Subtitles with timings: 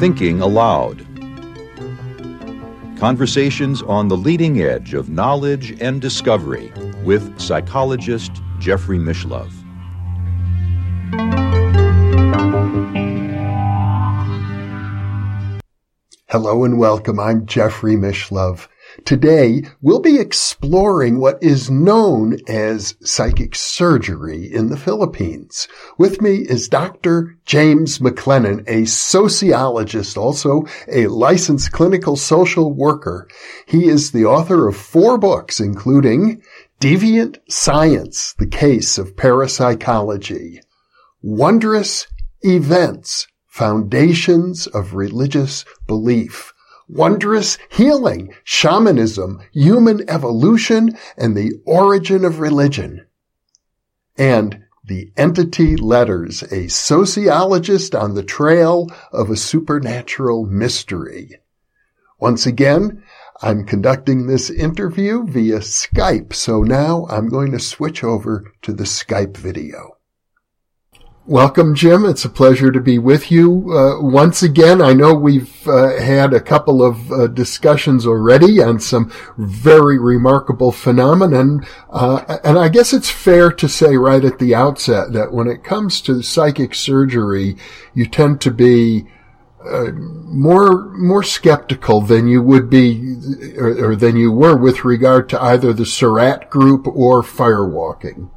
[0.00, 1.06] Thinking Aloud.
[2.98, 6.72] Conversations on the leading edge of knowledge and discovery
[7.04, 9.52] with psychologist Jeffrey Mishlove.
[16.28, 17.20] Hello and welcome.
[17.20, 18.66] I'm Jeffrey Mishlove.
[19.04, 25.66] Today, we'll be exploring what is known as psychic surgery in the Philippines.
[25.98, 27.36] With me is Dr.
[27.44, 33.28] James McClenon, a sociologist, also a licensed clinical social worker.
[33.66, 36.40] He is the author of four books, including
[36.80, 40.60] Deviant Science, The Case of Parapsychology,
[41.20, 42.06] Wondrous
[42.42, 46.53] Events, Foundations of Religious Belief,
[46.88, 53.06] Wondrous Healing, Shamanism, Human Evolution, and the Origin of Religion.
[54.16, 61.40] And The Entity Letters, a sociologist on the trail of a supernatural mystery.
[62.18, 63.02] Once again,
[63.42, 68.84] I'm conducting this interview via Skype, so now I'm going to switch over to the
[68.84, 69.93] Skype video.
[71.26, 72.04] Welcome, Jim.
[72.04, 74.82] It's a pleasure to be with you uh, once again.
[74.82, 80.70] I know we've uh, had a couple of uh, discussions already on some very remarkable
[80.70, 85.48] phenomenon, uh, and I guess it's fair to say right at the outset that when
[85.48, 87.56] it comes to psychic surgery,
[87.94, 89.06] you tend to be
[89.64, 93.16] uh, more more skeptical than you would be,
[93.56, 98.28] or, or than you were with regard to either the SORRAT group or firewalking.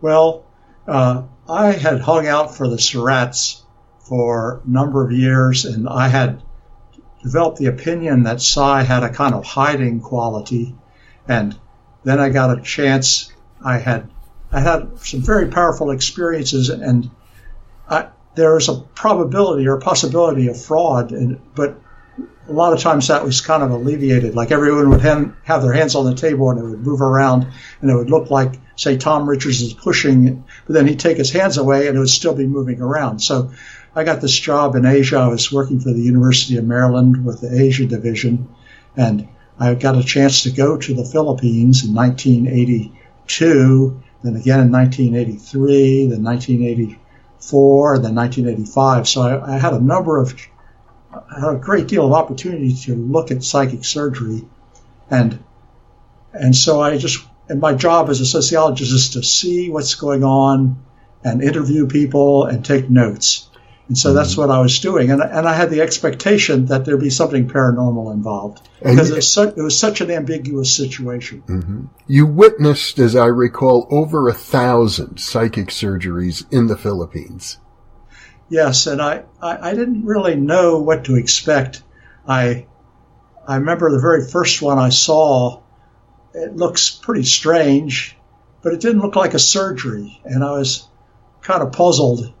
[0.00, 0.44] Well.
[0.88, 3.64] Uh, I had hung out for the SORRATs
[3.98, 6.42] for a number of years, and I had
[7.24, 10.76] developed the opinion that psi had a kind of hiding quality.
[11.26, 11.58] And
[12.04, 13.32] then I got a chance.
[13.64, 14.08] I had
[14.52, 17.10] I had some very powerful experiences, and
[17.88, 21.80] I, there was a probability or possibility of fraud, and, but
[22.48, 24.34] a lot of times that was kind of alleviated.
[24.34, 27.48] Like everyone would have their hands on the table and it would move around,
[27.80, 31.32] and it would look like say Tom Richards is pushing, but then he'd take his
[31.32, 33.20] hands away and it would still be moving around.
[33.20, 33.50] So
[33.94, 35.18] I got this job in Asia.
[35.18, 38.48] I was working for the University of Maryland with the Asia division,
[38.96, 39.26] and
[39.58, 46.06] I got a chance to go to the Philippines in 1982, then again in 1983,
[46.06, 49.08] then 1984, and then 1985.
[49.08, 50.34] So I, I had a number of,
[51.12, 54.46] I had a great deal of opportunity to look at psychic surgery,
[55.10, 55.42] and
[56.32, 60.22] and so I just and my job as a sociologist is to see what's going
[60.22, 60.80] on
[61.24, 63.50] and interview people and take notes.
[63.88, 64.18] And so mm-hmm.
[64.18, 65.10] that's what I was doing.
[65.10, 69.36] And, and I had the expectation that there'd be something paranormal involved because it was,
[69.36, 71.42] it was such an ambiguous situation.
[71.42, 71.86] Mm-hmm.
[72.06, 77.58] You witnessed, as I recall, over a thousand psychic surgeries in the Philippines.
[78.48, 81.82] Yes, and I, I, I didn't really know what to expect.
[82.28, 82.68] I,
[83.44, 85.62] I remember the very first one I saw
[86.34, 88.16] it looks pretty strange,
[88.62, 90.20] but it didn't look like a surgery.
[90.24, 90.86] And I was
[91.42, 92.32] kind of puzzled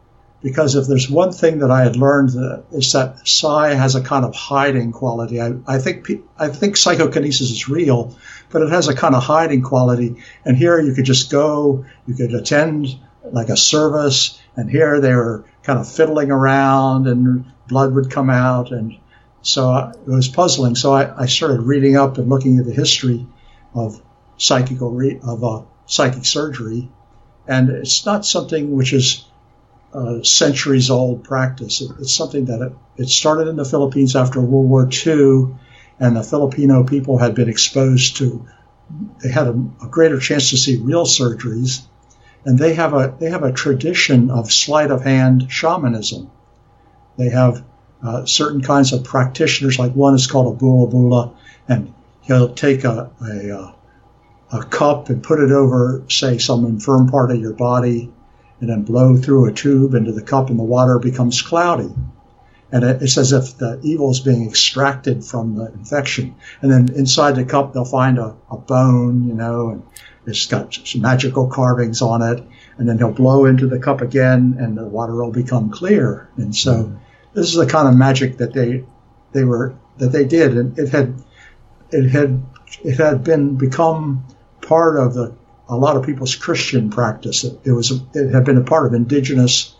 [0.42, 4.02] because if there's one thing that I had learned, uh, is that psi has a
[4.02, 5.40] kind of hiding quality.
[5.40, 6.08] I, I think
[6.38, 8.16] I think psychokinesis is real,
[8.48, 10.16] but it has a kind of hiding quality.
[10.44, 15.14] And here you could just go, you could attend like a service, and here they
[15.14, 18.96] were kind of fiddling around, and blood would come out, and
[19.42, 20.74] so it was puzzling.
[20.74, 23.26] So I, I started reading up and looking at the history
[23.74, 24.00] of
[24.36, 26.90] psychical re- of uh, psychic surgery,
[27.46, 29.24] and it's not something which is
[29.92, 31.80] a centuries old practice.
[31.80, 35.54] It, it's something that it, it started in the Philippines after World War II,
[35.98, 38.46] and the Filipino people had been exposed to.
[39.22, 41.82] They had a, a greater chance to see real surgeries,
[42.44, 46.30] and they have a they have a tradition of sleight of hand shamanism.
[47.16, 47.64] They have
[48.02, 51.36] uh, certain kinds of practitioners, like one is called a bolo bolo,
[51.68, 51.92] and
[52.30, 53.72] he'll take a, a, uh,
[54.52, 58.12] a cup and put it over, say, some infirm part of your body,
[58.60, 61.92] and then blow through a tube into the cup, and the water becomes cloudy.
[62.72, 66.36] And it's as if the evil is being extracted from the infection.
[66.62, 69.82] And then inside the cup, they'll find a, a bone, you know, and
[70.24, 72.44] it's got magical carvings on it.
[72.78, 76.28] And then he'll blow into the cup again, and the water will become clear.
[76.36, 76.96] And so,
[77.34, 78.84] this is the kind of magic that they
[79.32, 81.22] they were that they did, and it had
[81.92, 82.42] it had
[82.84, 84.24] it had been become
[84.62, 85.34] part of the
[85.68, 87.44] a lot of people's Christian practice.
[87.44, 89.74] It, it was it had been a part of indigenous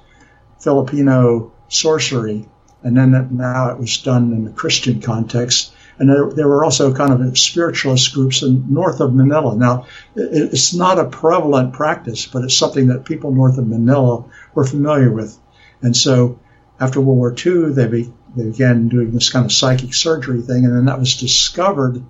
[0.60, 2.48] Filipino sorcery,
[2.82, 5.72] and then now it was done in the Christian context.
[5.98, 9.56] and there, there, were also kind of spiritualist groups in north of Manila.
[9.56, 14.24] Now, it, it's not a prevalent practice, but it's something that people north of Manila
[14.54, 15.36] were familiar with.
[15.82, 16.38] And so,
[16.78, 20.76] after World War II, they, be, began doing this kind of psychic surgery thing, and
[20.76, 22.02] then that was discovered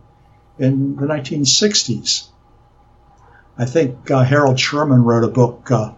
[0.58, 2.28] in the 1960s.
[3.58, 5.92] I think uh, Harold Sherman wrote a book, uh,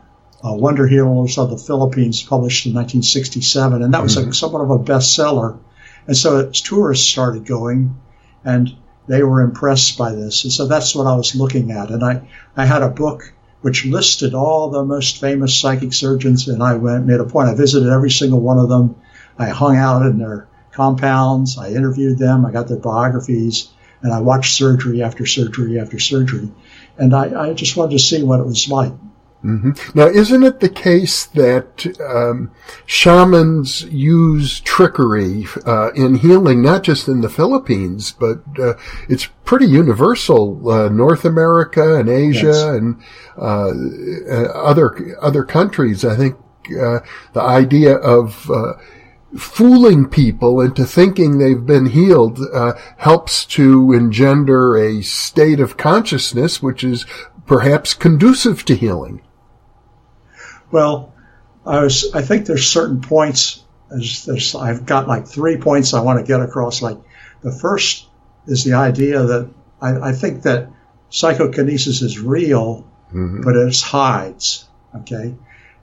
[0.45, 4.31] uh, Wonder Healers of the Philippines, published in 1967, and that was mm-hmm.
[4.31, 5.59] a, somewhat of a bestseller.
[6.07, 8.01] And so tourists started going,
[8.45, 8.75] and
[9.07, 10.45] they were impressed by this.
[10.45, 11.91] And so that's what I was looking at.
[11.91, 16.63] And I, I had a book which listed all the most famous psychic surgeons, and
[16.63, 17.49] I went made a point.
[17.49, 18.97] I visited every single one of them.
[19.43, 21.59] I hung out in their compounds.
[21.59, 22.47] I interviewed them.
[22.47, 23.71] I got their biographies,
[24.03, 26.51] and I watched surgery after surgery after surgery.
[26.99, 28.93] And I, I just wanted to see what it was like.
[29.45, 29.99] Mm-hmm.
[29.99, 32.53] Now, isn't it the case that um,
[32.87, 38.75] shamans use trickery uh, in healing, not just in the Philippines, but uh,
[39.09, 42.63] it's pretty universal, uh, North America and Asia yes.
[42.63, 43.03] and
[43.37, 43.73] uh,
[44.31, 46.05] uh, other other countries.
[46.05, 46.37] I think
[46.81, 47.01] uh,
[47.33, 48.49] the idea of
[49.37, 56.63] fooling people into thinking they've been healed uh, helps to engender a state of consciousness
[56.63, 57.07] which is
[57.47, 59.23] perhaps conducive to healing.
[60.71, 61.13] Well,
[61.67, 62.13] I was.
[62.15, 63.63] I think there's certain points.
[63.91, 66.83] There's, there's, I've got like three points I want to get across.
[66.83, 66.99] Like
[67.43, 68.07] the first
[68.47, 69.51] is the idea that
[69.81, 70.71] I, I think that
[71.11, 73.43] psychokinesis is real, mm-hmm.
[73.43, 74.67] but it hides.
[74.95, 75.35] Okay,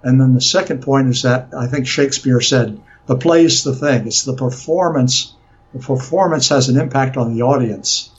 [0.04, 3.74] and then the second point is that I think Shakespeare said the play is the
[3.74, 4.06] thing.
[4.06, 5.34] It's the performance.
[5.74, 8.12] The performance has an impact on the audience.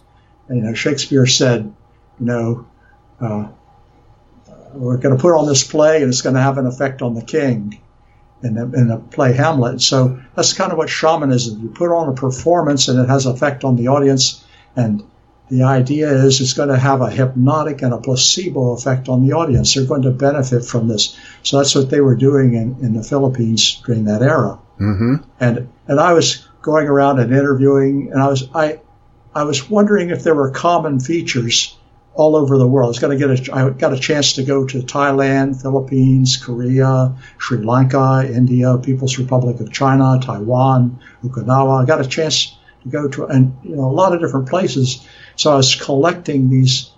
[0.48, 1.72] And, you know, Shakespeare said,
[2.18, 2.66] you know,
[3.20, 3.48] uh,
[4.72, 7.14] we're going to put on this play and it's going to have an effect on
[7.14, 7.80] the king
[8.42, 9.80] in the, in the play Hamlet.
[9.80, 11.62] So that's kind of what shamanism.
[11.62, 14.44] You put on a performance and it has effect on the audience.
[14.74, 15.04] And
[15.48, 19.34] the idea is it's going to have a hypnotic and a placebo effect on the
[19.34, 19.72] audience.
[19.72, 21.16] They're going to benefit from this.
[21.44, 24.58] So that's what they were doing in, in the Philippines during that era.
[24.80, 25.14] Mm-hmm.
[25.38, 28.80] And and I was going around and interviewing, and I was I
[29.34, 31.76] I was wondering if there were common features
[32.14, 32.86] all over the world.
[32.86, 36.36] I was going to get a, I got a chance to go to Thailand, Philippines,
[36.36, 41.82] Korea, Sri Lanka, India, People's Republic of China, Taiwan, Okinawa.
[41.82, 45.06] I got a chance to go to and you know a lot of different places.
[45.36, 46.90] So I was collecting these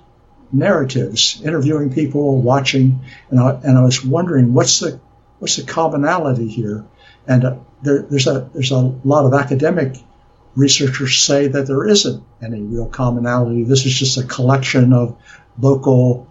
[0.53, 3.01] narratives, interviewing people, watching,
[3.31, 5.01] and I, and I was wondering what's the
[5.39, 6.85] what's the commonality here.
[7.27, 9.97] And there, there's a there's a lot of academic
[10.55, 13.65] researchers say that there isn't any real commonality.
[13.65, 15.17] This is just a collection of
[15.59, 16.31] local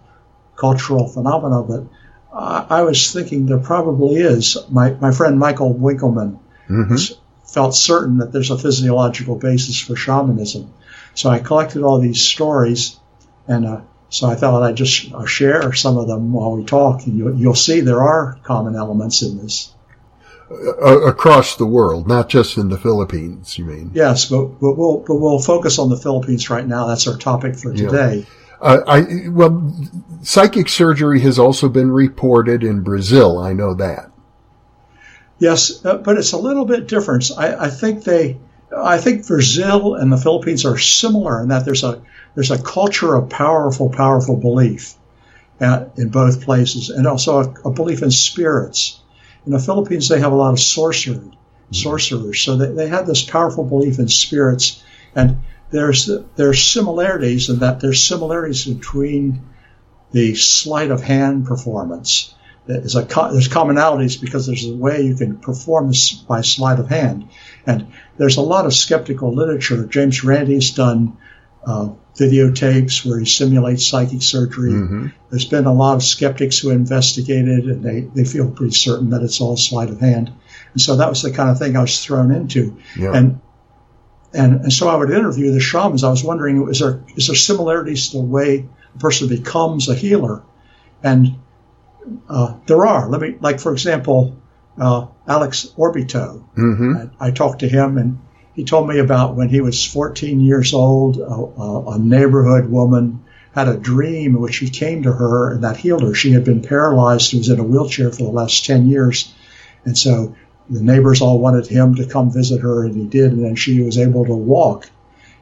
[0.56, 1.62] cultural phenomena.
[1.62, 1.84] But
[2.32, 4.56] I, I was thinking there probably is.
[4.70, 6.38] My, my friend Michael Winkelman
[6.68, 7.14] mm-hmm.
[7.46, 10.72] felt certain that there's a physiological basis for shamanism.
[11.14, 12.98] So I collected all these stories,
[13.46, 17.04] and uh, so I thought I'd just uh, share some of them while we talk,
[17.06, 19.74] and you, you'll see there are common elements in this
[20.52, 23.58] across the world, not just in the Philippines.
[23.58, 23.90] You mean?
[23.94, 26.86] Yes, but, but we'll but we'll focus on the Philippines right now.
[26.86, 28.18] That's our topic for today.
[28.18, 28.24] Yeah.
[28.60, 29.74] Uh, I well,
[30.22, 33.38] psychic surgery has also been reported in Brazil.
[33.38, 34.10] I know that.
[35.38, 37.28] Yes, uh, but it's a little bit different.
[37.36, 38.38] I, I think they,
[38.76, 42.02] I think Brazil and the Philippines are similar in that there's a
[42.36, 44.94] there's a culture of powerful, powerful belief
[45.60, 49.01] at, uh, in both places, and also a, a belief in spirits
[49.46, 51.72] in the Philippines, they have a lot of sorcery, mm-hmm.
[51.72, 52.40] sorcerers.
[52.40, 54.82] So they, they have this powerful belief in spirits.
[55.14, 55.38] And
[55.70, 59.42] there's, there's similarities in that there's similarities between
[60.12, 62.34] the sleight of hand performance.
[62.66, 66.88] There's, a, there's commonalities because there's a way you can perform this by sleight of
[66.88, 67.30] hand.
[67.66, 69.84] And there's a lot of skeptical literature.
[69.86, 71.16] James Randi's done
[71.66, 74.72] uh, videotapes where he simulates psychic surgery.
[74.72, 75.06] Mm-hmm.
[75.30, 79.22] There's been a lot of skeptics who investigated, and they, they feel pretty certain that
[79.22, 80.30] it's all sleight of hand.
[80.72, 82.76] And so that was the kind of thing I was thrown into.
[82.98, 83.12] Yeah.
[83.14, 83.40] And,
[84.34, 86.04] and and so I would interview the shamans.
[86.04, 89.94] I was wondering, is there is there similarities to the way a person becomes a
[89.94, 90.42] healer?
[91.02, 91.38] And
[92.28, 93.08] uh, there are.
[93.08, 94.36] Let me, like for example,
[94.78, 96.42] uh, Alex Orbito.
[96.56, 96.94] Mm-hmm.
[97.20, 98.18] I, I talked to him, and
[98.54, 103.68] he told me about when he was 14 years old, a, a, neighborhood woman had
[103.68, 106.14] a dream in which he came to her and that healed her.
[106.14, 107.28] She had been paralyzed.
[107.28, 109.32] She was in a wheelchair for the last 10 years.
[109.84, 110.34] And so
[110.68, 113.32] the neighbors all wanted him to come visit her, and he did.
[113.32, 114.88] And then she was able to walk.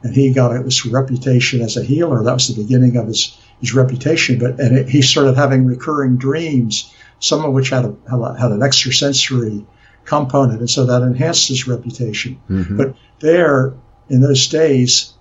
[0.03, 2.23] And he got this reputation as a healer.
[2.23, 4.39] That was the beginning of his, his reputation.
[4.39, 8.63] But and it, he started having recurring dreams, some of which had, a, had an
[8.63, 9.67] extrasensory
[10.05, 12.41] component, and so that enhanced his reputation.
[12.49, 12.77] Mm-hmm.
[12.77, 13.75] But there,
[14.09, 15.15] in those days,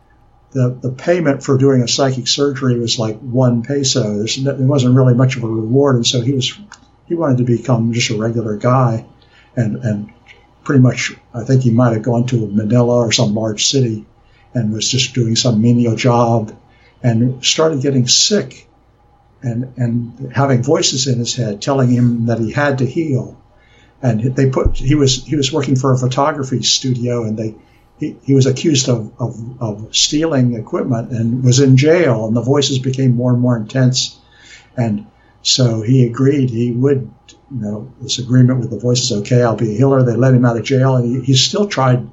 [0.51, 4.17] the, the payment for doing a psychic surgery was like one peso.
[4.17, 6.57] There's, there wasn't really much of a reward, and so he was
[7.07, 9.05] he wanted to become just a regular guy,
[9.55, 10.13] and and
[10.63, 14.05] pretty much I think he might have gone to Manila or some large city,
[14.53, 16.55] and was just doing some menial job,
[17.03, 18.67] and started getting sick,
[19.41, 23.39] and and having voices in his head telling him that he had to heal,
[24.01, 27.55] and they put he was he was working for a photography studio, and they
[27.99, 32.41] he, he was accused of, of, of stealing equipment and was in jail, and the
[32.41, 34.17] voices became more and more intense.
[34.77, 35.07] And
[35.41, 37.11] so he agreed he would,
[37.51, 40.03] you know, this agreement with the voices, okay, I'll be a healer.
[40.03, 42.09] They let him out of jail, and he, he still tried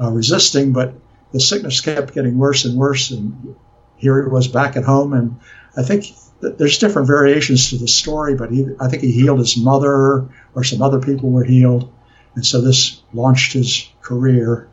[0.00, 0.94] uh, resisting, but
[1.32, 3.10] the sickness kept getting worse and worse.
[3.10, 3.56] And
[3.96, 5.38] here he was back at home, and
[5.76, 6.06] I think
[6.40, 10.64] there's different variations to the story, but he, I think he healed his mother, or
[10.64, 11.92] some other people were healed,
[12.34, 14.68] and so this launched his career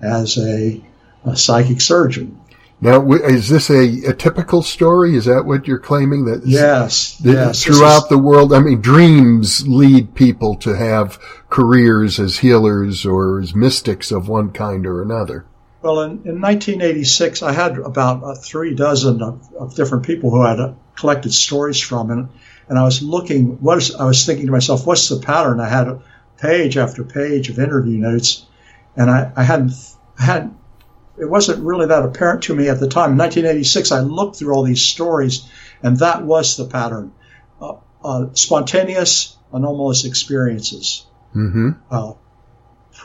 [0.00, 0.80] as a,
[1.24, 2.40] a psychic surgeon.
[2.80, 5.16] Now, is this a, a, typical story?
[5.16, 6.26] Is that what you're claiming?
[6.26, 7.64] That yes, that yes.
[7.64, 11.18] Throughout is, the world, I mean, dreams lead people to have
[11.50, 15.44] careers as healers or as mystics of one kind or another.
[15.80, 20.42] Well, in, in 1986, I had about uh, three dozen of, of, different people who
[20.42, 22.28] I had uh, collected stories from, and
[22.68, 23.60] and I was looking.
[23.60, 25.60] What is, I was thinking to myself, what's the pattern?
[25.60, 26.00] I had
[26.38, 28.44] page after page of interview notes,
[28.96, 29.72] and I, I hadn't
[30.18, 30.52] had
[31.16, 33.12] it wasn't really that apparent to me at the time.
[33.12, 35.48] In 1986, I looked through all these stories,
[35.82, 37.12] and that was the pattern:
[37.60, 41.06] uh, uh, spontaneous, anomalous experiences.
[41.36, 41.70] Mm-hmm.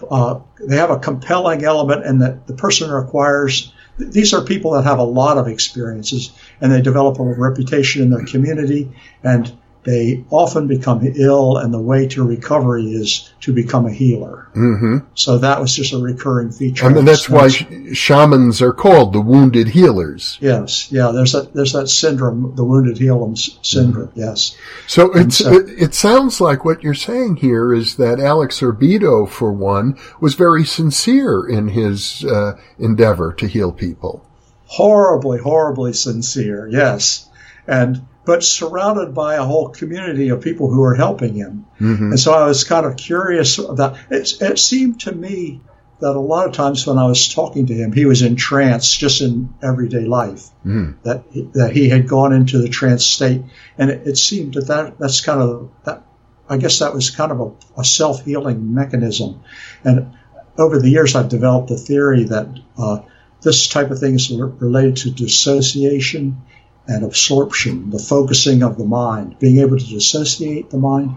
[0.10, 3.74] Uh, they have a compelling element, and that the person requires.
[3.98, 8.10] These are people that have a lot of experiences, and they develop a reputation in
[8.10, 8.92] their community,
[9.24, 14.48] and they often become ill, and the way to recovery is to become a healer.
[14.56, 14.98] Mm-hmm.
[15.16, 16.86] So that was just a recurring feature.
[16.86, 20.38] I mean, that's why sh- shamans are called the wounded healers.
[20.40, 21.12] Yes, yeah.
[21.12, 24.08] There's that there's that syndrome, the wounded healer syndrome.
[24.10, 24.20] Mm-hmm.
[24.20, 24.58] Yes.
[24.88, 29.52] So, so it, it sounds like what you're saying here is that Alex Orbito, for
[29.52, 34.25] one, was very sincere in his uh, endeavor to heal people.
[34.66, 36.68] Horribly, horribly sincere.
[36.68, 37.30] Yes,
[37.68, 41.65] and but surrounded by a whole community of people who are helping him.
[41.80, 42.12] Mm-hmm.
[42.12, 44.34] And so I was kind of curious about it.
[44.42, 45.62] It seemed to me
[46.00, 48.96] that a lot of times when I was talking to him, he was in trance
[48.96, 50.50] just in everyday life.
[50.65, 50.96] Mm.
[51.03, 53.42] That that he had gone into the trance state,
[53.77, 56.03] and it, it seemed that, that that's kind of that.
[56.50, 59.44] I guess that was kind of a, a self healing mechanism.
[59.84, 60.13] And
[60.58, 63.00] over the years, I've developed a theory that uh,
[63.42, 66.42] this type of thing is related to dissociation
[66.88, 71.16] and absorption, the focusing of the mind, being able to dissociate the mind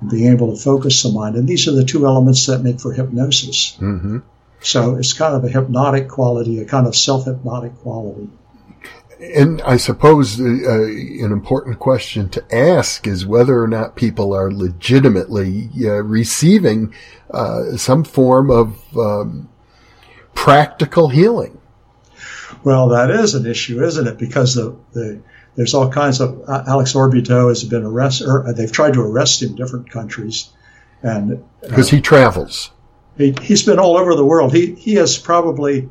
[0.00, 1.36] and being able to focus the mind.
[1.36, 3.76] And these are the two elements that make for hypnosis.
[3.80, 4.18] Mm-hmm.
[4.60, 8.28] So it's kind of a hypnotic quality, a kind of self hypnotic quality.
[9.20, 14.50] And I suppose uh, an important question to ask is whether or not people are
[14.50, 16.94] legitimately uh, receiving
[17.30, 19.50] uh, some form of um,
[20.34, 21.59] practical healing.
[22.62, 24.18] Well, that is an issue, isn't it?
[24.18, 25.22] Because the, the
[25.56, 28.28] there's all kinds of uh, Alex Orbito has been arrested.
[28.28, 30.50] Or they've tried to arrest him in different countries,
[31.02, 32.70] and because uh, he travels,
[33.16, 34.54] he, has been all over the world.
[34.54, 35.88] He he has probably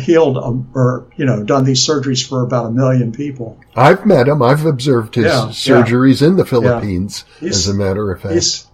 [0.00, 3.58] healed um, or you know done these surgeries for about a million people.
[3.74, 4.42] I've met him.
[4.42, 6.28] I've observed his yeah, surgeries yeah.
[6.28, 7.24] in the Philippines.
[7.40, 7.48] Yeah.
[7.48, 8.66] As a matter of fact,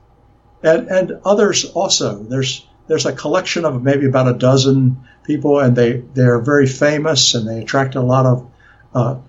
[0.63, 2.23] and and others also.
[2.23, 7.35] There's there's a collection of maybe about a dozen people, and they they're very famous
[7.35, 8.51] and they attract a lot of
[8.95, 9.21] uh,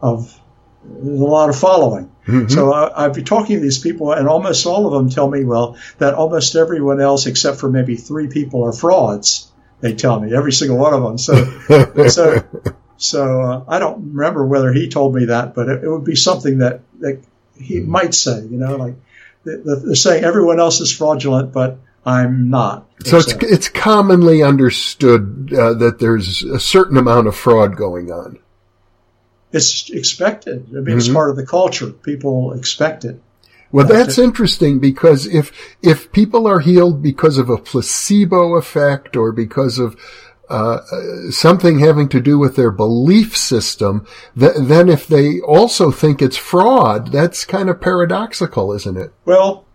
[0.00, 0.38] of
[0.84, 2.12] a lot of following.
[2.26, 2.48] Mm-hmm.
[2.48, 5.44] So I, I'd be talking to these people, and almost all of them tell me,
[5.44, 9.50] well, that almost everyone else except for maybe three people are frauds.
[9.80, 11.18] They tell me every single one of them.
[11.18, 12.44] So so
[12.96, 16.16] so uh, I don't remember whether he told me that, but it, it would be
[16.16, 17.22] something that that
[17.58, 17.90] he mm-hmm.
[17.90, 18.40] might say.
[18.42, 18.94] You know, like
[19.44, 22.88] they're saying everyone else is fraudulent, but I'm not.
[23.04, 28.38] So it's it's commonly understood uh, that there's a certain amount of fraud going on.
[29.52, 30.66] It's expected.
[30.70, 30.98] I mean, mm-hmm.
[30.98, 31.90] it's part of the culture.
[31.90, 33.20] People expect it.
[33.72, 39.32] Well, that's interesting because if if people are healed because of a placebo effect or
[39.32, 39.96] because of
[40.48, 40.78] uh,
[41.30, 44.06] something having to do with their belief system,
[44.38, 49.12] th- then if they also think it's fraud, that's kind of paradoxical, isn't it?
[49.24, 49.65] Well,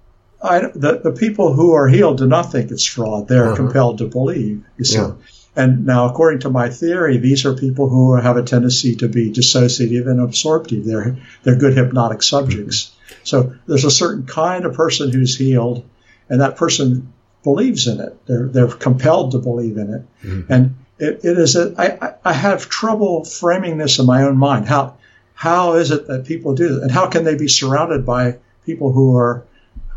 [0.42, 3.28] I, the, the people who are healed do not think it's fraud.
[3.28, 3.56] They're uh-huh.
[3.56, 4.64] compelled to believe.
[4.78, 4.98] You see.
[4.98, 5.14] Yeah.
[5.56, 9.32] And now, according to my theory, these are people who have a tendency to be
[9.32, 10.86] dissociative and absorptive.
[10.86, 12.86] They're they're good hypnotic subjects.
[12.86, 13.16] Mm-hmm.
[13.24, 15.84] So there's a certain kind of person who's healed,
[16.30, 17.12] and that person
[17.44, 18.26] believes in it.
[18.26, 20.26] They're they're compelled to believe in it.
[20.26, 20.54] Mm-hmm.
[20.54, 24.68] And it, it is a, I, I have trouble framing this in my own mind.
[24.68, 24.98] How
[25.34, 28.94] how is it that people do this, and how can they be surrounded by people
[28.94, 29.44] who are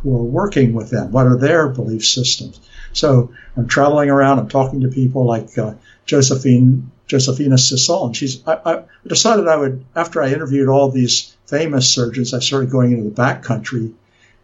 [0.04, 1.10] who are working with them?
[1.10, 2.60] What are their belief systems?
[2.92, 4.38] So I'm traveling around.
[4.38, 5.74] I'm talking to people like uh,
[6.06, 8.14] Josephine Josephina Sison.
[8.14, 12.32] She's I, I, decided I would after I interviewed all these famous surgeons.
[12.32, 13.94] I started going into the back country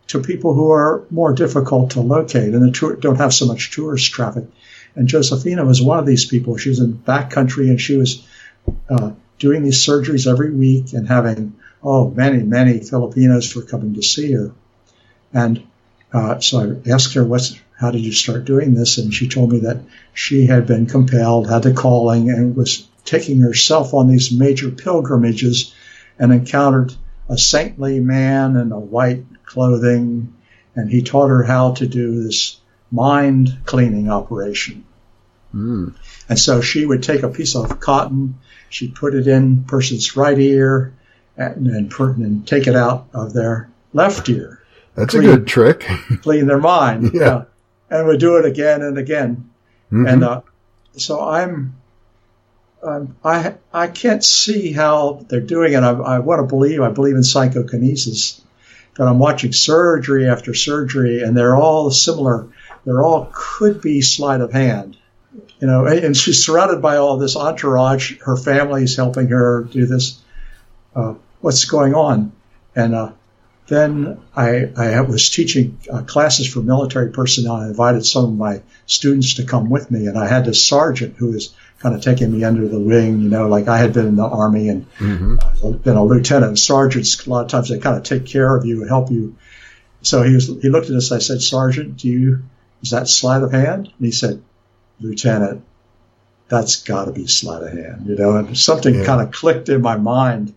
[0.09, 4.11] to people who are more difficult to locate and tour, don't have so much tourist
[4.11, 4.45] traffic.
[4.97, 6.57] And Josephina was one of these people.
[6.57, 8.27] She was in back country and she was
[8.89, 14.03] uh, doing these surgeries every week and having, oh, many, many Filipinos were coming to
[14.03, 14.51] see her.
[15.33, 15.67] And
[16.13, 18.99] uh, so I asked her, what's, how did you start doing this?
[18.99, 19.81] And she told me that
[20.13, 25.75] she had been compelled, had the calling, and was taking herself on these major pilgrimages
[26.19, 26.95] and encountered
[27.29, 30.35] a saintly man in a white clothing,
[30.75, 32.61] and he taught her how to do this
[32.91, 34.85] mind cleaning operation.
[35.55, 35.95] Mm.
[36.29, 40.39] And so she would take a piece of cotton, she'd put it in person's right
[40.39, 40.93] ear,
[41.37, 44.60] and, and, and take it out of their left ear.
[45.01, 45.81] That's clean, a good trick.
[46.23, 47.11] clean their mind.
[47.15, 47.29] Yeah.
[47.29, 47.45] Uh,
[47.91, 49.51] and we do it again and again.
[49.87, 50.07] Mm-hmm.
[50.07, 50.41] And uh,
[50.93, 51.75] so I'm,
[52.83, 55.83] um, I I can't see how they're doing it.
[55.83, 56.81] I, I want to believe.
[56.81, 58.41] I believe in psychokinesis,
[58.97, 62.49] but I'm watching surgery after surgery, and they're all similar
[62.85, 64.97] they're all could be sleight of hand.
[65.61, 68.19] You know, and she's surrounded by all this entourage.
[68.21, 70.21] Her family's helping her do this.
[70.97, 72.33] Uh, what's going on?
[72.75, 73.13] And uh,
[73.71, 77.55] then I, I, was teaching uh, classes for military personnel.
[77.55, 81.15] I invited some of my students to come with me, and I had this sergeant
[81.17, 83.21] who was kind of taking me under the wing.
[83.21, 85.77] You know, like I had been in the army and mm-hmm.
[85.79, 86.59] been a lieutenant.
[86.59, 89.37] Sergeants, a lot of times they kind of take care of you and help you.
[90.03, 90.49] So he was.
[90.49, 91.13] He looked at us.
[91.13, 92.43] I said, Sergeant, do you
[92.83, 93.87] is that sleight of hand?
[93.87, 94.43] And he said,
[95.01, 95.65] Lieutenant,
[96.49, 98.37] that's got to be sleight of hand, you know.
[98.37, 99.05] And something yeah.
[99.05, 100.55] kind of clicked in my mind,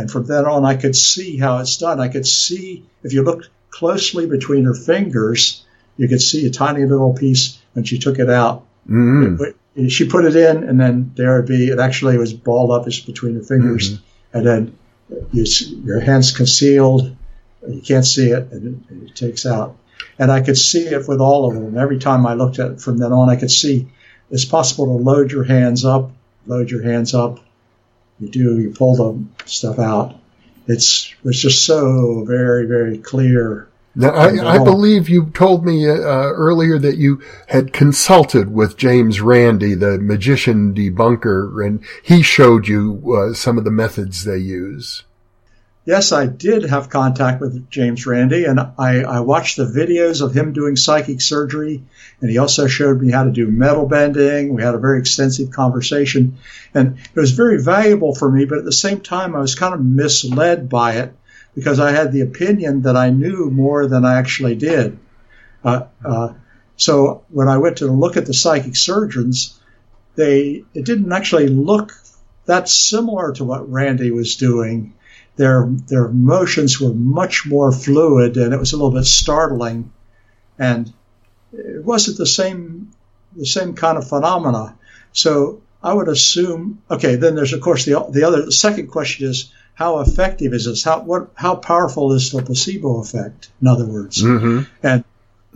[0.00, 2.00] and from then on, I could see how it's done.
[2.00, 5.64] I could see if you looked closely between her fingers,
[5.96, 8.66] you could see a tiny little piece when she took it out.
[8.88, 9.88] Mm-hmm.
[9.88, 11.68] she put it in, and then there would be.
[11.68, 14.36] It actually was balled up just between her fingers, mm-hmm.
[14.36, 14.78] and then
[15.32, 15.44] you,
[15.84, 17.16] your hands concealed.
[17.68, 19.76] You can't see it, and it, it takes out
[20.20, 21.78] and I could see it with all of them.
[21.78, 23.88] Every time I looked at it from then on, I could see
[24.30, 26.12] it's possible to load your hands up,
[26.46, 27.40] load your hands up.
[28.20, 30.16] You do, you pull the stuff out.
[30.66, 33.68] It's it's just so very very clear.
[33.96, 39.20] Now, I, I believe you told me uh, earlier that you had consulted with James
[39.20, 45.02] Randi, the magician debunker, and he showed you uh, some of the methods they use
[45.84, 50.34] yes, I did have contact with James Randi, and I, I, watched the videos of
[50.34, 51.82] him doing psychic surgery,
[52.20, 54.54] and he also showed me how to do metal bending.
[54.54, 56.38] We had a very extensive conversation,
[56.74, 59.74] and it was very valuable for me, but at the same time, I was kind
[59.74, 61.14] of misled by it
[61.54, 64.98] because I had the opinion that I knew more than I actually did.
[65.64, 66.32] Uh, uh,
[66.76, 69.58] so when I went to look at the psychic surgeons,
[70.14, 71.92] they it didn't actually look
[72.46, 74.94] that similar to what Randi was doing
[75.36, 79.92] their their motions were much more fluid, and it was a little bit startling.
[80.58, 80.92] And
[81.52, 82.92] it wasn't the same
[83.34, 84.76] the same kind of phenomena.
[85.12, 86.82] So I would assume.
[86.90, 90.66] Okay, then there's of course the the other the second question is how effective is
[90.66, 90.84] this?
[90.84, 93.48] How what how powerful is the placebo effect?
[93.62, 94.62] In other words, mm-hmm.
[94.82, 95.04] and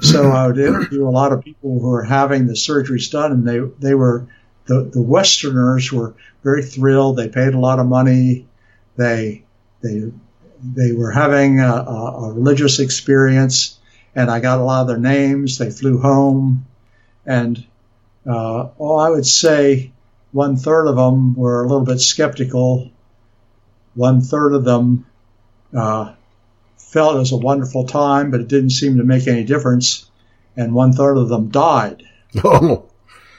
[0.01, 3.47] so I would interview a lot of people who were having the surgeries done, and
[3.47, 4.27] they they were
[4.67, 7.17] the the Westerners were very thrilled.
[7.17, 8.47] They paid a lot of money.
[8.97, 9.44] They
[9.85, 10.11] they
[10.63, 13.79] they were having a, a, religious experience,
[14.15, 15.59] and I got a lot of their names.
[15.59, 16.67] They flew home,
[17.27, 17.65] and
[18.27, 19.93] uh, oh, I would say
[20.33, 22.91] one third of them were a little bit skeptical.
[23.95, 25.07] One third of them
[25.77, 26.15] uh,
[26.79, 30.11] felt it was a wonderful time, but it didn't seem to make any difference,
[30.57, 32.03] and one third of them died.
[32.43, 32.87] Oh.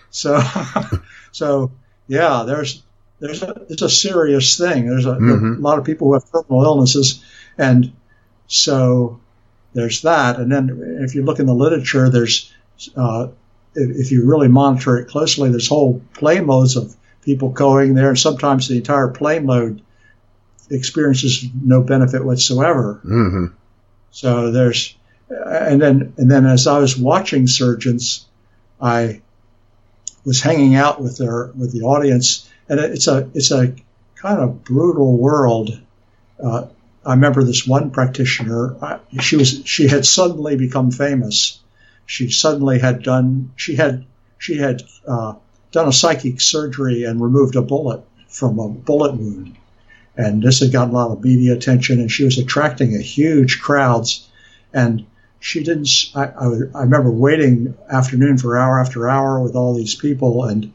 [0.10, 0.42] So,
[1.34, 1.72] so
[2.08, 2.85] yeah, there's
[3.20, 4.88] there's a, it's a serious thing.
[4.88, 5.54] There's a, mm-hmm.
[5.56, 7.24] a, lot of people who have terminal illnesses,
[7.58, 7.94] and
[8.48, 9.20] so
[9.74, 10.38] there's that.
[10.38, 12.54] And then if you look in the literature, there's
[12.96, 13.28] uh,
[13.74, 18.10] if, if, you really monitor it closely, there's whole plane loads of people going there,
[18.10, 19.82] and sometimes the entire plane load
[20.70, 23.02] experiences no benefit whatsoever.
[23.06, 23.46] Mm-hmm.
[24.12, 24.96] So there's,
[25.30, 28.28] and then and then as I was watching surgeons,
[28.82, 29.22] I
[30.26, 33.74] was hanging out with their with the audience and it's a it's a
[34.16, 35.80] kind of brutal world.
[36.44, 36.68] Uh,
[37.06, 38.76] I remember this one practitioner.
[38.82, 41.60] Uh, she was she had suddenly become famous.
[42.06, 44.06] She suddenly had done she had
[44.38, 45.36] she had uh,
[45.72, 49.56] done a psychic surgery and removed a bullet from a bullet wound.
[50.18, 53.60] And this had gotten a lot of media attention, and she was attracting a huge
[53.60, 54.28] crowds.
[54.74, 55.06] And
[55.40, 55.90] she didn't.
[56.16, 60.72] I, I, I remember waiting afternoon for hour after hour with all these people, and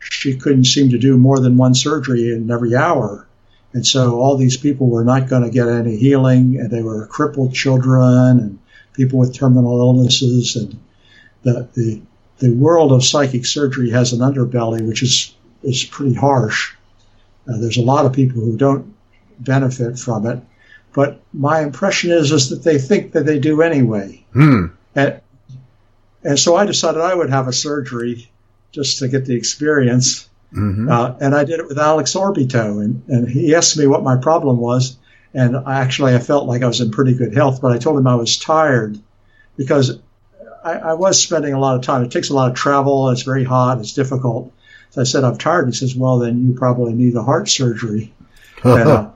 [0.00, 3.26] she couldn't seem to do more than one surgery in every hour.
[3.72, 7.06] And so all these people were not going to get any healing, and they were
[7.06, 8.58] crippled children and
[8.94, 10.56] people with terminal illnesses.
[10.56, 10.78] And
[11.42, 12.00] the, the,
[12.38, 16.74] the world of psychic surgery has an underbelly, which is, is pretty harsh.
[17.48, 18.94] Uh, there's a lot of people who don't
[19.38, 20.40] benefit from it.
[20.94, 24.24] But my impression is, is that they think that they do anyway.
[24.32, 24.66] Hmm.
[24.94, 25.20] And,
[26.24, 28.30] and so I decided I would have a surgery
[28.72, 30.28] just to get the experience.
[30.52, 30.90] Mm-hmm.
[30.90, 34.16] Uh, and I did it with Alex Orbito, and, and he asked me what my
[34.16, 34.96] problem was,
[35.34, 37.98] and I actually I felt like I was in pretty good health, but I told
[37.98, 38.98] him I was tired
[39.56, 39.98] because
[40.64, 42.02] I, I was spending a lot of time.
[42.02, 43.10] It takes a lot of travel.
[43.10, 43.78] It's very hot.
[43.78, 44.52] It's difficult.
[44.90, 45.66] So I said I'm tired.
[45.66, 48.14] He says, well then you probably need a heart surgery.
[48.64, 49.10] and, uh,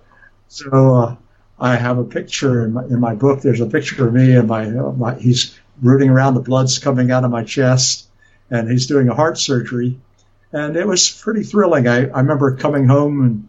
[0.48, 1.16] so uh,
[1.58, 3.40] I have a picture in my, in my book.
[3.40, 6.34] There's a picture of me and my, my he's rooting around.
[6.34, 8.08] The blood's coming out of my chest
[8.52, 9.98] and he's doing a heart surgery.
[10.52, 11.88] And it was pretty thrilling.
[11.88, 13.48] I, I remember coming home and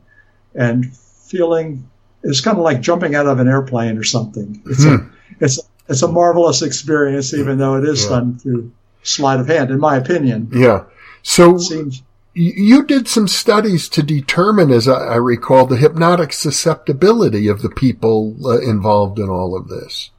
[0.55, 1.89] and feeling
[2.23, 4.61] it's kind of like jumping out of an airplane or something.
[4.65, 4.95] It's Hmm.
[4.95, 5.09] a
[5.41, 8.09] it's it's a marvelous experience, even though it is Yeah.
[8.09, 8.71] done through
[9.03, 10.49] sleight of hand, in my opinion.
[10.53, 10.83] Yeah.
[11.23, 12.01] So seems
[12.35, 18.35] you did some studies to determine, as I, recall, the hypnotic susceptibility of the people
[18.45, 20.09] uh, involved in all of this.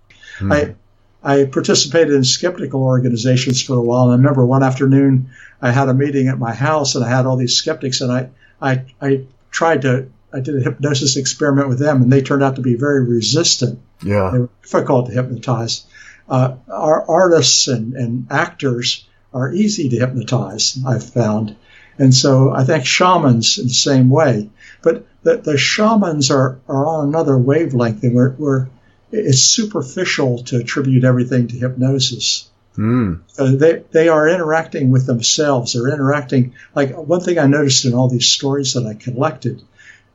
[0.41, 0.75] I
[1.25, 4.05] I participated in skeptical organizations for a while.
[4.05, 5.31] And I remember one afternoon
[5.63, 8.29] I had a meeting at my house and I had all these skeptics and I,
[8.61, 12.57] I, I tried to, I did a hypnosis experiment with them and they turned out
[12.57, 13.81] to be very resistant.
[14.03, 14.31] They Yeah.
[14.33, 15.87] were difficult to hypnotize.
[16.29, 21.57] Uh, our artists and, and actors are easy to hypnotize, I've found.
[21.99, 24.51] And so I think shamans in the same way.
[24.83, 28.67] But the, the shamans are, are on another wavelength and we're, we're,
[29.15, 32.51] it's superficial to attribute everything to hypnosis.
[32.77, 33.21] Mm.
[33.39, 35.73] Uh, they they are interacting with themselves.
[35.73, 36.55] They're interacting.
[36.75, 39.63] Like one thing I noticed in all these stories that I collected.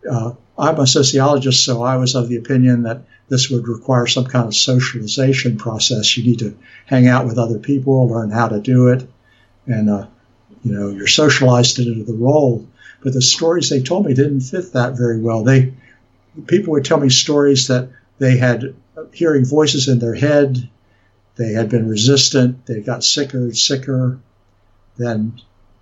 [0.10, 4.26] Uh, I'm a sociologist, so I was of the opinion that this would require some
[4.26, 6.18] kind of socialization process.
[6.18, 9.08] You need to hang out with other people, learn how to do it,
[9.66, 10.08] and uh,
[10.64, 12.68] you know you're socialized into the role.
[13.02, 15.46] But the stories they told me didn't fit that very well.
[15.46, 15.74] They
[16.48, 18.76] people would tell me stories that they had
[19.14, 20.70] hearing voices in their head
[21.40, 22.66] they had been resistant.
[22.66, 24.20] They got sicker and sicker.
[24.98, 25.40] Then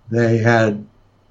[0.08, 0.86] they had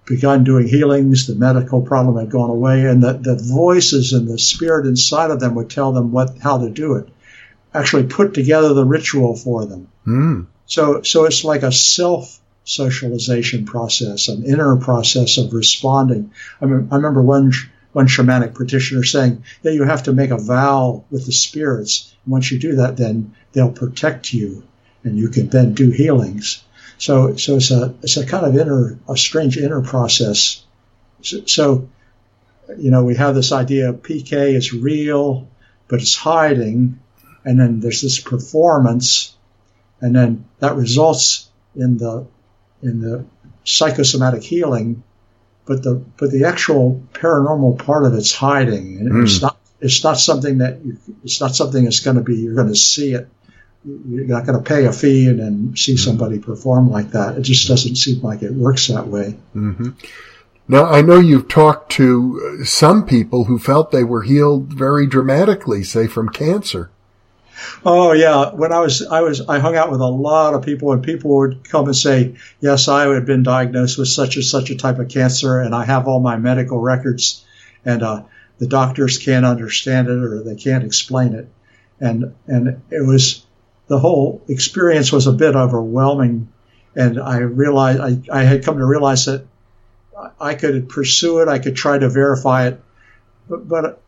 [0.06, 1.28] begun doing healings.
[1.28, 5.40] The medical problem had gone away, and the, the voices and the spirit inside of
[5.40, 7.08] them would tell them what how to do it.
[7.74, 9.88] Actually, put together the ritual for them.
[10.06, 10.48] Mm.
[10.66, 16.34] So, so it's like a self socialization process, an inner process of responding.
[16.62, 17.54] I, mean, I remember one
[17.98, 22.14] one shamanic practitioner saying, "Yeah, you have to make a vow with the spirits.
[22.24, 24.62] And once you do that, then they'll protect you,
[25.04, 26.62] and you can then do healings."
[27.00, 30.64] So, so it's a it's a kind of inner a strange inner process.
[31.24, 31.90] So, so
[32.78, 35.48] you know, we have this idea of PK is real,
[35.88, 37.00] but it's hiding,
[37.46, 39.36] and then there's this performance,
[40.02, 42.28] and then that results in the
[42.84, 43.26] in the
[43.64, 45.02] psychosomatic healing,
[45.68, 50.60] but the but the actual paranormal part of it's hiding, it's not it's not something
[50.60, 53.28] that you, it's not something that's going to be you're going to see it.
[53.86, 57.38] You're not going to pay a fee and then see somebody perform like that.
[57.38, 59.32] It just doesn't seem like it works that way.
[59.54, 59.90] hmm
[60.68, 65.84] Now, I know you've talked to some people who felt they were healed very dramatically,
[65.84, 66.90] say from cancer.
[67.86, 70.92] Oh yeah, when I was I was I hung out with a lot of people,
[70.92, 74.70] and people would come and say, "Yes, I have been diagnosed with such and such
[74.70, 77.46] a type of cancer, and I have all my medical records,
[77.86, 78.24] and uh,
[78.60, 81.50] the doctors can't understand it or they can't explain it,"
[82.00, 83.46] and and it was
[83.88, 86.50] the whole experience was a bit overwhelming,
[86.96, 89.46] and I realized I, I had come to realize that
[90.40, 92.82] I could pursue it, I could try to verify it,
[93.50, 94.02] but but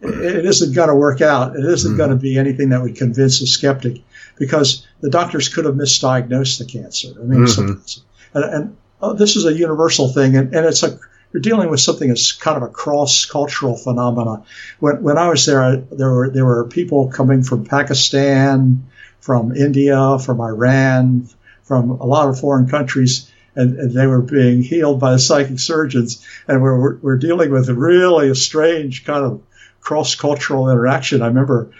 [0.00, 1.56] it isn't going to work out.
[1.56, 4.02] It isn't going to be anything that would convince a skeptic
[4.36, 7.08] because the doctors could have misdiagnosed the cancer.
[7.20, 8.00] I mean, Mhm.
[8.34, 10.98] and, and oh, this is a universal thing, and, and it's a
[11.32, 14.44] you're dealing with something that's kind of a cross cultural phenomena.
[14.78, 18.84] When when I was there, I, there were there were people coming from Pakistan,
[19.20, 21.28] from India, from Iran,
[21.64, 23.30] from a lot of foreign countries.
[23.56, 27.52] And, and they were being healed by the psychic surgeons, and we're, we're, we're dealing
[27.52, 29.42] with really a strange kind of
[29.84, 31.22] cross cultural interaction.
[31.22, 31.70] I remember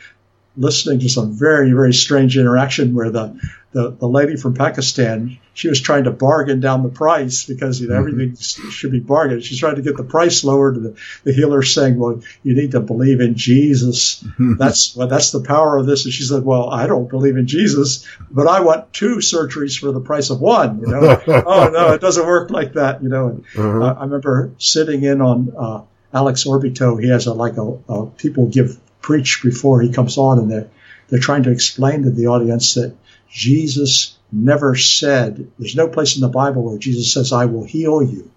[0.56, 3.40] listening to some very very strange interaction where the
[3.74, 7.88] the, the lady from Pakistan, she was trying to bargain down the price because you
[7.88, 8.08] know mm-hmm.
[8.08, 9.42] everything should be bargained.
[9.42, 10.80] She's trying to get the price lowered.
[10.80, 14.22] The, the healer saying, "Well, you need to believe in Jesus.
[14.22, 14.54] Mm-hmm.
[14.58, 17.48] That's well, that's the power of this." And she said, "Well, I don't believe in
[17.48, 21.94] Jesus, but I want two surgeries for the price of one." You know, oh no,
[21.94, 23.02] it doesn't work like that.
[23.02, 23.82] You know, and uh-huh.
[23.82, 25.82] uh, I remember sitting in on uh,
[26.14, 27.02] Alex Orbito.
[27.02, 30.68] He has a like a, a people give preach before he comes on, and they're
[31.08, 32.94] they're trying to explain to the audience that
[33.28, 38.02] Jesus never said, there's no place in the Bible where Jesus says, I will heal
[38.02, 38.30] you.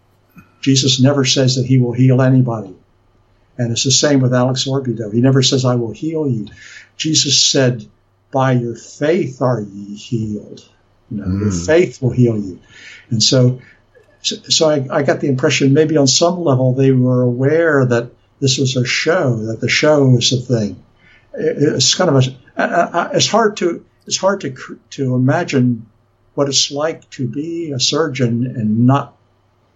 [0.62, 2.76] Jesus never says that he will heal anybody.
[3.58, 5.12] And it's the same with Alex Orbito.
[5.14, 6.48] He never says, I will heal you.
[6.98, 7.86] Jesus said,
[8.32, 10.68] by your faith are ye healed.
[11.10, 11.42] You know, mm.
[11.42, 12.60] your faith will heal you.
[13.10, 13.62] And so,
[14.28, 18.58] so I, I got the impression maybe on some level they were aware that this
[18.58, 20.84] was a show, that the show is a thing.
[21.34, 25.88] It's kind of a, it's hard to, it's hard to to imagine
[26.34, 29.16] what it's like to be a surgeon and not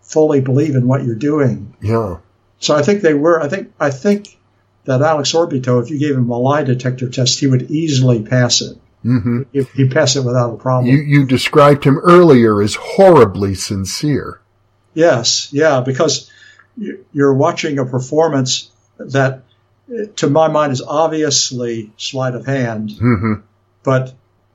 [0.01, 1.75] fully believe in what you're doing.
[1.81, 2.17] Yeah.
[2.59, 3.41] So I think they were.
[3.41, 4.39] I think I think
[4.85, 8.61] that Alex Orbito, if you gave him a lie detector test, he would easily pass
[8.61, 8.77] it.
[9.03, 9.43] Mm-hmm.
[9.51, 10.93] He, he'd pass it without a problem.
[10.93, 14.40] You, you described him earlier as horribly sincere.
[14.93, 16.29] Yes, yeah, because
[17.13, 19.43] you're watching a performance that,
[20.17, 23.33] to my mind, is obviously sleight of hand, mm-hmm.
[23.83, 24.13] but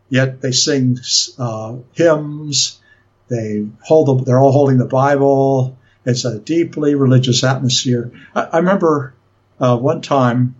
[0.08, 0.98] yet they sing
[1.38, 2.80] uh, hymns.
[3.28, 5.76] They hold the, they're all holding the Bible.
[6.04, 8.12] It's a deeply religious atmosphere.
[8.34, 9.14] I, I remember
[9.58, 10.54] uh, one time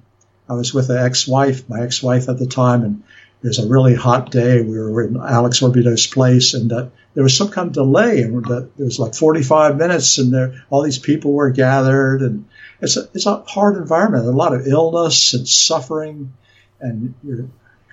[0.49, 3.03] I was with an ex-wife, my ex-wife at the time, and
[3.43, 4.63] it was a really hot day.
[4.63, 8.45] We were in Alex Orbito's place, and uh, there was some kind of delay, and
[8.45, 12.47] there was like 45 minutes, and there all these people were gathered, and
[12.81, 16.33] it's a it's a hard environment, a lot of illness and suffering,
[16.81, 17.51] and you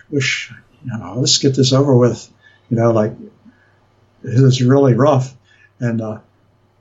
[0.09, 0.51] wish
[0.85, 2.29] you know, let's get this over with.
[2.69, 3.13] You know, like
[4.23, 5.35] it was really rough.
[5.79, 6.19] And uh,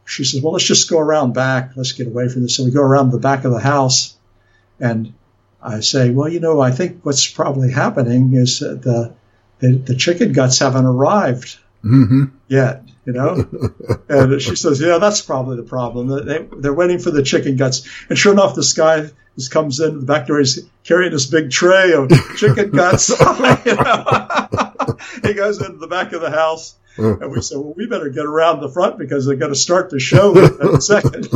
[0.04, 1.72] she says, well, let's just go around back.
[1.76, 2.56] Let's get away from this.
[2.56, 4.16] So we go around the back of the house,
[4.80, 5.14] and
[5.62, 9.14] I say, well, you know, I think what's probably happening is that the
[9.60, 12.24] the, the chicken guts haven't arrived mm-hmm.
[12.48, 12.82] yet.
[13.04, 13.48] You know,
[14.08, 16.24] and she says, yeah, that's probably the problem.
[16.24, 17.88] They, they're waiting for the chicken guts.
[18.08, 20.38] And sure enough, this guy just comes in the back door.
[20.38, 23.08] He's carrying this big tray of chicken guts.
[23.10, 24.98] you know?
[25.24, 28.24] he goes into the back of the house, and we said, "Well, we better get
[28.24, 31.28] around the front because they're going to start the show in a second.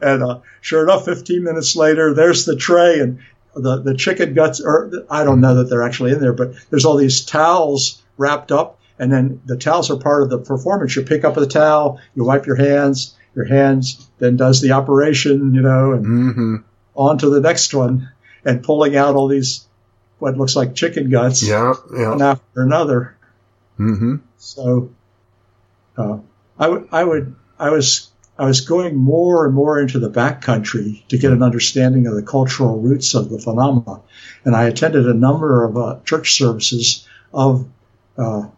[0.00, 3.18] and uh, sure enough, 15 minutes later, there's the tray, and
[3.56, 4.60] the the chicken guts.
[4.60, 8.52] Or I don't know that they're actually in there, but there's all these towels wrapped
[8.52, 10.94] up, and then the towels are part of the performance.
[10.96, 13.14] You pick up the towel, you wipe your hands.
[13.34, 16.56] Your hands then does the operation, you know, and mm-hmm
[16.96, 18.10] on to the next one
[18.44, 19.66] and pulling out all these
[20.18, 22.10] what looks like chicken guts yeah, yeah.
[22.10, 23.16] one after another.
[23.78, 24.16] Mm-hmm.
[24.38, 24.90] So
[25.98, 26.18] uh,
[26.58, 31.06] I, w- I would I was I was going more and more into the backcountry
[31.08, 34.00] to get an understanding of the cultural roots of the phenomena,
[34.44, 37.66] and I attended a number of uh, church services of
[38.18, 38.48] uh,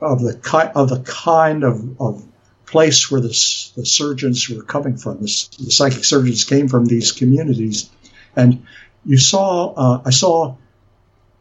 [0.00, 2.24] of the ki- of the kind of, of
[2.64, 3.28] place where the,
[3.76, 5.18] the surgeons were coming from.
[5.18, 7.90] The, the, psychic surgeons came from these communities,
[8.34, 8.64] and
[9.04, 10.56] you saw uh, I saw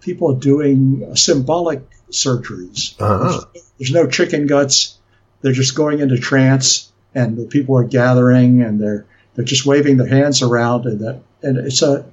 [0.02, 3.00] people doing symbolic surgeries.
[3.00, 3.46] Uh-huh.
[3.54, 4.98] There's, there's no chicken guts.
[5.42, 9.98] They're just going into trance, and the people are gathering, and they're they're just waving
[9.98, 12.06] their hands around, and that and it's a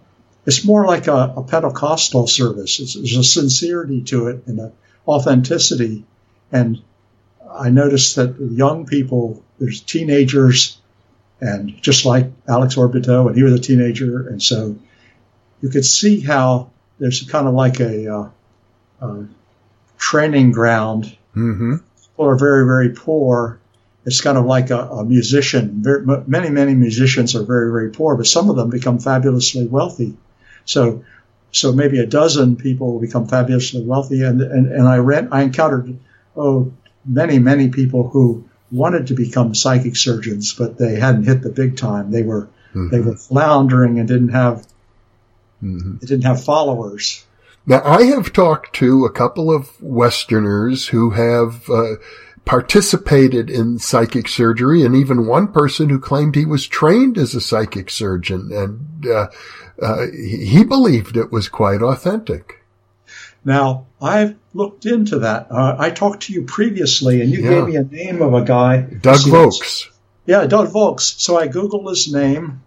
[0.45, 2.79] it's more like a, a Pentecostal service.
[2.81, 4.73] It's, there's a sincerity to it and an
[5.07, 6.05] authenticity,
[6.53, 6.83] and
[7.51, 10.79] I noticed that young people, there's teenagers,
[11.41, 14.77] and just like Alex Orbito, and he was a teenager, and so
[15.61, 18.29] you could see how there's kind of like a, uh,
[19.01, 19.27] a
[19.99, 21.17] training ground.
[21.35, 21.77] Mm-hmm.
[21.77, 23.61] People are very, very poor.
[24.07, 25.83] It's kind of like a, a musician.
[25.83, 30.17] Very, many, many musicians are very, very poor, but some of them become fabulously wealthy.
[30.65, 31.05] So,
[31.51, 34.23] so maybe a dozen people will become fabulously wealthy.
[34.23, 35.99] And, and, and I ran, I encountered,
[36.37, 36.73] oh,
[37.05, 41.77] many, many people who wanted to become psychic surgeons, but they hadn't hit the big
[41.77, 42.11] time.
[42.11, 42.89] They were mm-hmm.
[42.91, 44.67] they were floundering and didn't have
[45.63, 45.99] mm-hmm.
[45.99, 47.25] they didn't have followers.
[47.69, 51.95] Now, I have talked to a couple of Westerners who have uh,
[52.47, 57.41] participated in psychic surgery, and even one person who claimed he was trained as a
[57.41, 59.27] psychic surgeon, and uh,
[59.83, 62.65] uh, he believed it was quite authentic.
[63.45, 65.49] Now, I've looked into that.
[65.51, 67.51] Uh, I talked to you previously, and you yeah.
[67.51, 68.81] gave me a name of a guy.
[68.81, 69.91] Doug Volks.
[70.25, 71.15] Yeah, Doug Volks.
[71.19, 72.63] So I Googled his name,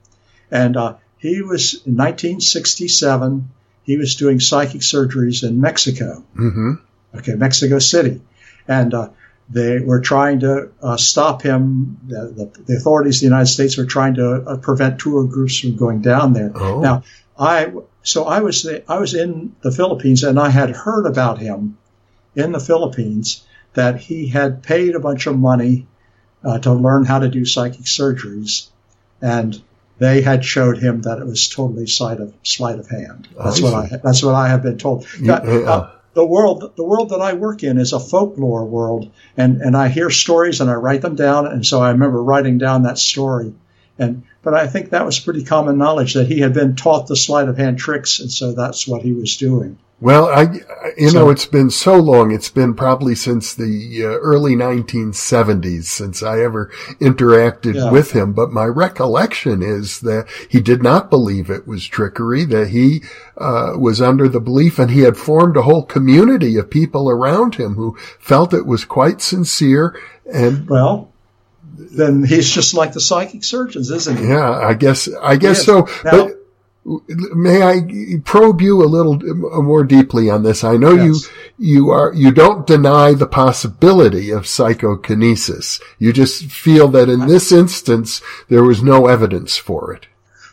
[0.51, 3.49] and uh, he was in 1967.
[3.83, 6.23] He was doing psychic surgeries in Mexico.
[6.35, 6.73] Mm-hmm.
[7.15, 8.21] okay, Mexico City,
[8.67, 9.09] and uh,
[9.49, 11.97] they were trying to uh, stop him.
[12.07, 15.59] The, the, the, authorities of the United States were trying to uh, prevent tour groups
[15.59, 16.51] from going down there.
[16.53, 16.81] Oh.
[16.81, 17.03] Now,
[17.37, 17.71] I
[18.03, 21.77] so I was I was in the Philippines, and I had heard about him
[22.35, 25.87] in the Philippines that he had paid a bunch of money
[26.43, 28.67] uh, to learn how to do psychic surgeries,
[29.21, 29.61] and
[29.97, 33.27] they had showed him that it was totally sleight of sleight of hand.
[33.37, 35.07] That's I what I that's what I have been told.
[35.19, 39.11] You- Uh, uh, the world the world that I work in is a folklore world,
[39.37, 42.57] and and I hear stories and I write them down, and so I remember writing
[42.57, 43.53] down that story,
[43.97, 47.15] and but I think that was pretty common knowledge that he had been taught the
[47.15, 49.77] sleight of hand tricks, and so that's what he was doing.
[50.01, 50.61] Well, I,
[50.97, 52.31] you So- know, it's been so long.
[52.31, 57.91] It's been probably since the uh, early 1970s since I ever interacted Yeah.
[57.91, 58.31] with him.
[58.31, 63.03] But my recollection is that he did not believe it was trickery, that he
[63.37, 67.55] uh, was under the belief and he had formed a whole community of people around
[67.55, 69.99] him who felt it was quite sincere.
[70.31, 71.11] And Well,
[71.77, 74.27] then he's just like the psychic surgeons, isn't he?
[74.27, 75.65] yeah, I guess, I guess Yes.
[75.65, 75.87] so.
[76.05, 76.35] Now- but
[76.85, 77.81] may I
[78.23, 79.17] probe you a little
[79.61, 80.63] more deeply on this?
[80.63, 81.29] I know Yes.
[81.57, 85.79] you, you are, you don't deny the possibility of psychokinesis.
[85.99, 90.07] You just feel that in this instance, there was no evidence for it.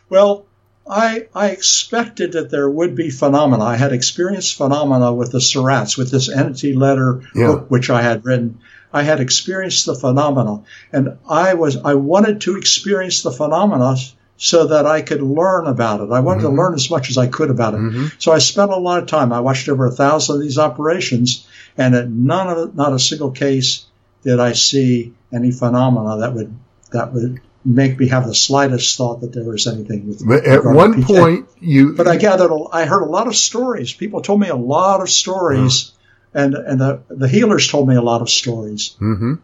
[0.09, 0.45] Well,
[0.89, 3.63] I I expected that there would be phenomena.
[3.63, 7.47] I had experienced phenomena with the SORRATs, with this entity letter Yeah.
[7.47, 8.59] book which I had written.
[8.93, 10.61] I had experienced the phenomena,
[10.93, 13.95] and I was I wanted to experience the phenomena
[14.37, 16.11] so that I could learn about it.
[16.11, 16.59] I wanted to mm-hmm.
[16.59, 17.77] learn as much as I could about it.
[17.77, 18.05] Mm-hmm.
[18.19, 19.33] So I spent a lot of time.
[19.33, 21.47] I watched over a thousand of these operations,
[21.77, 23.85] and at none of not a single case
[24.23, 26.55] did I see any phenomena that would
[26.91, 30.25] that would make me have the slightest thought that there was anything with.
[30.25, 33.91] But at one point, you, But I gathered, a- I heard a lot of stories.
[33.93, 35.91] People told me a lot of stories,
[36.33, 36.39] mm-hmm.
[36.39, 38.95] and and the the healers told me a lot of stories.
[38.99, 39.35] hmm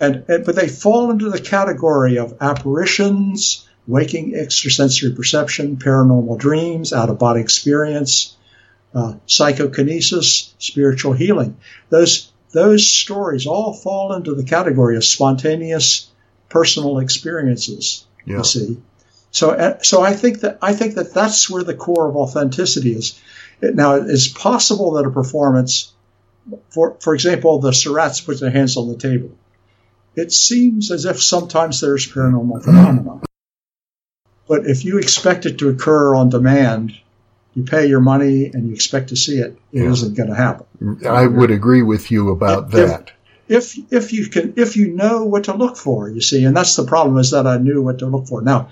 [0.00, 6.92] And, and but they fall into the category of apparitions, waking extrasensory perception, paranormal dreams,
[6.92, 8.36] out of body experience,
[8.94, 11.56] uh, psychokinesis, spiritual healing.
[11.90, 16.08] Those those stories all fall into the category of spontaneous
[16.48, 18.06] personal experiences.
[18.24, 18.38] Yeah.
[18.38, 18.82] You see,
[19.30, 22.92] so uh, so I think that I think that that's where the core of authenticity
[22.92, 23.20] is.
[23.60, 25.92] It, now, it's possible that a performance,
[26.70, 29.32] for for example, the SORRATs put their hands on the table.
[30.14, 33.20] It seems as if sometimes there's paranormal phenomena,
[34.46, 36.92] but if you expect it to occur on demand,
[37.54, 39.56] you pay your money and you expect to see it.
[39.72, 40.66] It not going to happen.
[41.06, 43.12] I would agree with you about If- that.
[43.48, 46.76] if if you can if you know what to look for, you see, and that's
[46.76, 48.42] the problem is that I knew what to look for.
[48.42, 48.68] Now,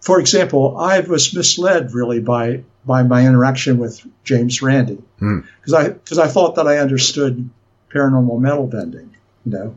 [0.00, 5.40] for example, I was misled really by by my interaction with James Randi Hmm.
[5.60, 7.48] because I because I thought that I understood
[7.92, 9.10] paranormal metal bending,
[9.46, 9.74] you know.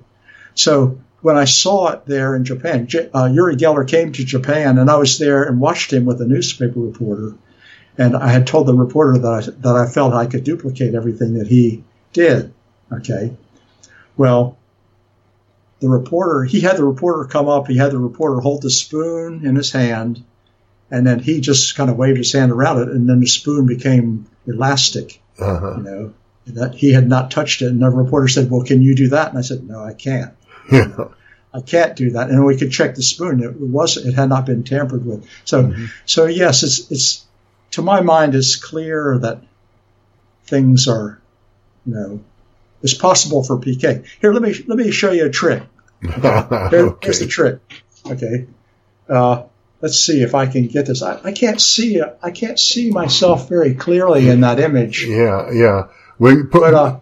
[0.56, 4.78] So when I saw it there in Japan, J- uh, Uri Geller came to Japan,
[4.78, 7.34] and I was there and watched him with a newspaper reporter,
[7.98, 11.36] and I had told the reporter that I, that I felt I could duplicate everything
[11.36, 12.54] that he did.
[12.92, 13.34] Okay.
[14.18, 14.58] Well,
[15.80, 19.46] the reporter, he had the reporter come up, he had the reporter hold the spoon
[19.46, 20.24] in his hand,
[20.92, 23.66] and then he just kind of waved his hand around it, and then the spoon
[23.66, 25.76] became elastic, Uh-huh.
[25.78, 26.14] you know.
[26.48, 29.30] That he had not touched it, and the reporter said, "Well, can you do that?"
[29.30, 30.34] And I said, "No, I can't.
[31.54, 34.46] I can't do that." And we could check the spoon; it was it had not
[34.46, 35.26] been tampered with.
[35.46, 35.74] So,
[36.06, 37.26] so yes, it's it's
[37.72, 39.42] to my mind, it's clear that
[40.46, 41.20] things are,
[41.86, 42.20] you know,
[42.84, 44.06] it's possible for PK.
[44.20, 45.64] Here, let me let me show you a trick.
[46.02, 47.60] Here- Here's the trick.
[48.06, 48.48] Okay.
[49.08, 49.44] Uh,
[49.82, 51.02] let's see if I can get this.
[51.04, 52.02] I, I can't see.
[52.24, 55.06] I can't see myself very clearly in that image.
[55.06, 55.88] Yeah, yeah.
[56.18, 57.00] We put, But uh,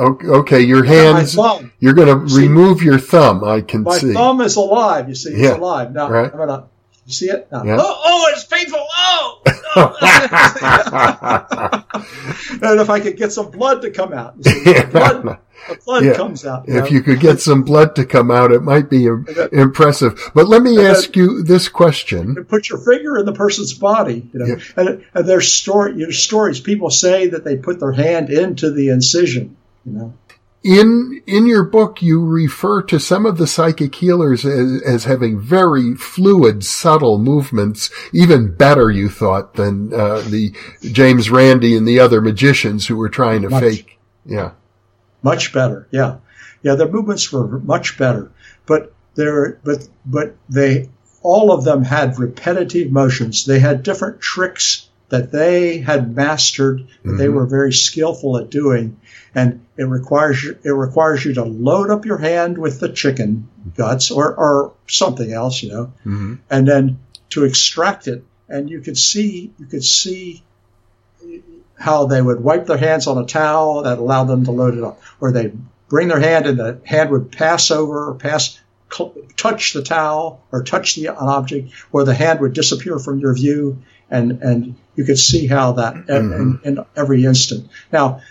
[0.00, 1.36] okay, okay, your hands,
[1.78, 4.06] you're going to remove your thumb, I can my see.
[4.08, 5.08] My thumb is alive.
[5.08, 5.92] You see, it's Yeah, alive.
[5.92, 6.30] Now right.
[6.32, 6.64] I'm gonna.
[7.06, 7.48] You see it?
[7.50, 7.78] Now, Yeah.
[7.80, 8.78] oh, oh, it's painful.
[8.80, 9.42] Oh.
[9.76, 9.96] oh.
[12.62, 15.38] and if I could get some blood to come out, you see, the blood,
[15.84, 16.14] blood Yeah.
[16.14, 16.68] comes out.
[16.68, 16.84] you know.
[16.84, 20.30] if you could get some blood to come out, it might be im- impressive.
[20.34, 22.34] But let me then- ask you this question.
[22.36, 24.46] and put your finger in the person's body, you know.
[24.46, 24.56] Yeah.
[24.76, 26.60] And, and there's story, there's stories.
[26.60, 30.14] People say that they put their hand into the incision, you know.
[30.62, 35.40] In in your book, you refer to some of the psychic healers as, as having
[35.40, 40.52] very fluid, subtle movements, even better, you thought, than uh, the
[40.82, 43.62] James Randi and the other magicians who were trying to Much.
[43.62, 43.98] fake.
[44.26, 44.50] Yeah,
[45.22, 46.18] Much better, yeah,
[46.62, 46.74] yeah.
[46.74, 48.30] Their movements were much better,
[48.66, 50.90] but they're but but they
[51.22, 53.46] all of them had repetitive motions.
[53.46, 57.34] They had different tricks that they had mastered, that they Mhm.
[57.34, 58.96] were very skillful at doing,
[59.34, 63.48] and it requires you, it requires you to load up your hand with the chicken
[63.76, 66.98] guts or or something else, you know, hmm and then
[67.30, 70.42] to extract it, and you could see you could see
[71.78, 74.84] how they would wipe their hands on a towel that allowed them to load it
[74.84, 75.52] up, or they
[75.88, 78.58] bring their hand and the hand would pass over or pass
[78.92, 83.18] cl- touch the towel or touch the an object, or the hand would disappear from
[83.18, 83.78] your view,
[84.10, 87.68] and and you could see how that in, in, in every instant.
[87.92, 88.22] Now,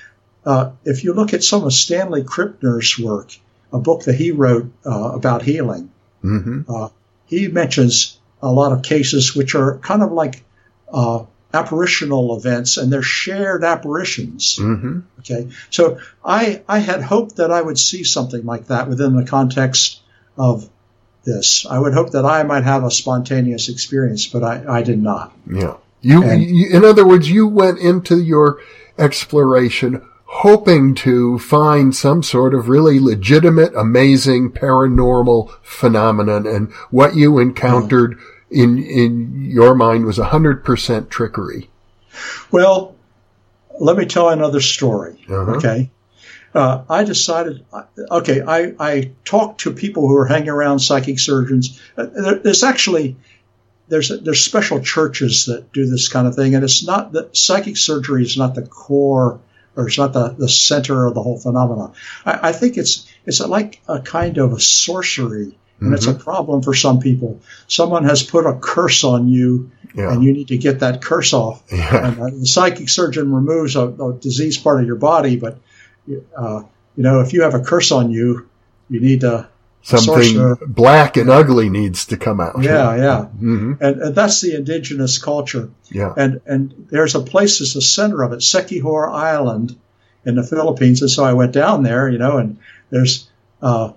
[0.45, 3.31] uh, if you look at some of Stanley Krippner's work,
[3.71, 6.89] a book that he wrote uh, about healing, hmm uh,
[7.25, 10.43] he mentions a lot of cases which are kind of like
[10.91, 11.23] uh,
[11.53, 14.57] apparitional events, and they're shared apparitions.
[14.57, 19.15] hmm Okay, so I I had hoped that I would see something like that within
[19.15, 20.01] the context
[20.37, 20.69] of
[21.29, 21.65] this.
[21.69, 25.31] I would hope that I might have a spontaneous experience, but I, I did not.
[25.49, 25.77] Yeah.
[26.01, 28.59] You, And- you, in other words, you went into your
[28.97, 30.01] exploration
[30.31, 38.17] hoping to find some sort of really legitimate, amazing paranormal phenomenon, and what you encountered
[38.51, 41.69] in in your mind was hundred percent trickery.
[42.51, 42.95] Well,
[43.79, 45.23] let me tell another story.
[45.27, 45.55] Uh-huh.
[45.57, 45.89] Okay.
[46.53, 47.65] Uh, I decided,
[48.11, 51.79] okay, I, I talked to people who are hanging around psychic surgeons.
[51.95, 53.17] Uh, there, there's actually,
[53.87, 56.55] there's, there's special churches that do this kind of thing.
[56.55, 59.39] And it's not that psychic surgery is not the core
[59.75, 61.93] or it's not the, the center of the whole phenomenon.
[62.25, 66.61] I, I think it's, it's like a kind of a sorcery and it's a problem
[66.61, 67.39] for some people.
[67.67, 70.11] Someone has put a curse on you Yeah.
[70.11, 71.63] and you need to get that curse off.
[71.71, 72.07] Yeah.
[72.07, 75.57] And uh, the psychic surgeon removes a, a disease part of your body, but
[76.35, 76.63] uh,
[76.95, 78.49] you know if you have a curse on you,
[78.89, 79.49] you need to.
[79.81, 82.61] Something black and ugly needs to come out.
[82.61, 85.69] Yeah, yeah, hmm and, and that's the indigenous culture.
[85.89, 86.13] Yeah.
[86.17, 89.77] And and there's a place that's the center of it, Siquijor Island,
[90.25, 91.01] in the Philippines.
[91.01, 92.57] And so I went down there, you know, and
[92.89, 93.29] there's
[93.61, 93.93] uh,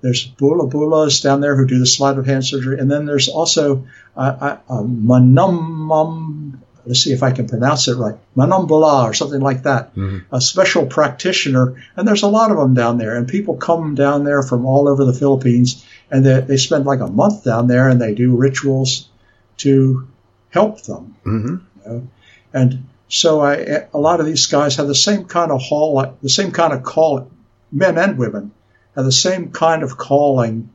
[0.00, 3.28] there's bolo bolos down there who do the sleight of hand surgery, and then there's
[3.28, 3.86] also
[4.16, 6.45] uh, uh, manumum.
[6.86, 9.94] Let's see if I can pronounce it right, manumbula or something like that.
[9.94, 10.22] Mhm.
[10.30, 14.24] A special practitioner, and there's a lot of them down there, and people come down
[14.24, 17.88] there from all over the Philippines, and they, they spend like a month down there,
[17.88, 19.08] and they do rituals
[19.58, 20.06] to
[20.50, 21.56] help them hmm
[22.52, 26.28] and so I, a lot of these guys have the same kind of hall, the
[26.28, 27.30] same kind of call,
[27.70, 28.50] men and women
[28.96, 30.70] have the same kind of calling,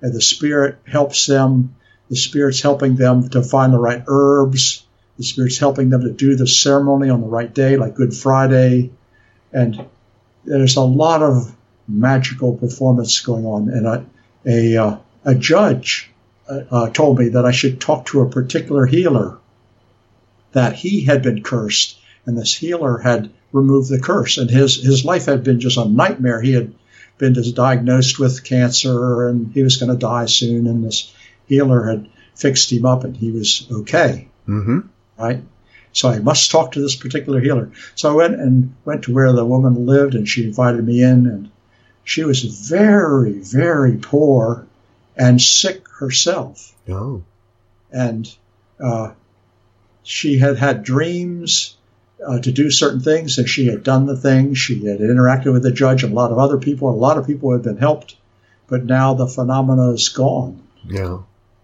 [0.00, 1.74] and the spirit helps them.
[2.08, 4.85] The spirit's helping them to find the right herbs.
[5.18, 8.90] The spirit's helping them to do the ceremony on the right day, like Good Friday,
[9.52, 9.86] and
[10.44, 11.54] there's a lot of
[11.88, 13.68] magical performance going on.
[13.68, 14.06] And a
[14.46, 16.10] a, uh, a judge
[16.48, 19.38] uh, uh, told me that I should talk to a particular healer
[20.52, 24.38] that he had been cursed and this healer had removed the curse.
[24.38, 26.40] And his his life had been just a nightmare.
[26.40, 26.74] He had
[27.18, 31.12] been diagnosed with cancer and he was going to die soon and this
[31.46, 34.28] healer had fixed him up and he was okay.
[34.44, 34.80] Hmm
[35.18, 35.42] right
[35.92, 39.32] so i must talk to this particular healer so i went and went to where
[39.32, 41.50] the woman lived and she invited me in and
[42.04, 44.66] she was very very poor
[45.16, 47.22] and sick herself Oh.
[47.90, 48.32] and
[48.78, 49.12] uh,
[50.02, 51.76] she had had dreams
[52.24, 54.56] uh, to do certain things, and she had done the things.
[54.56, 56.88] She had interacted with the judge and a lot of other people.
[56.88, 58.16] A lot of people had been helped,
[58.68, 61.18] but now the phenomena is gone, Yeah.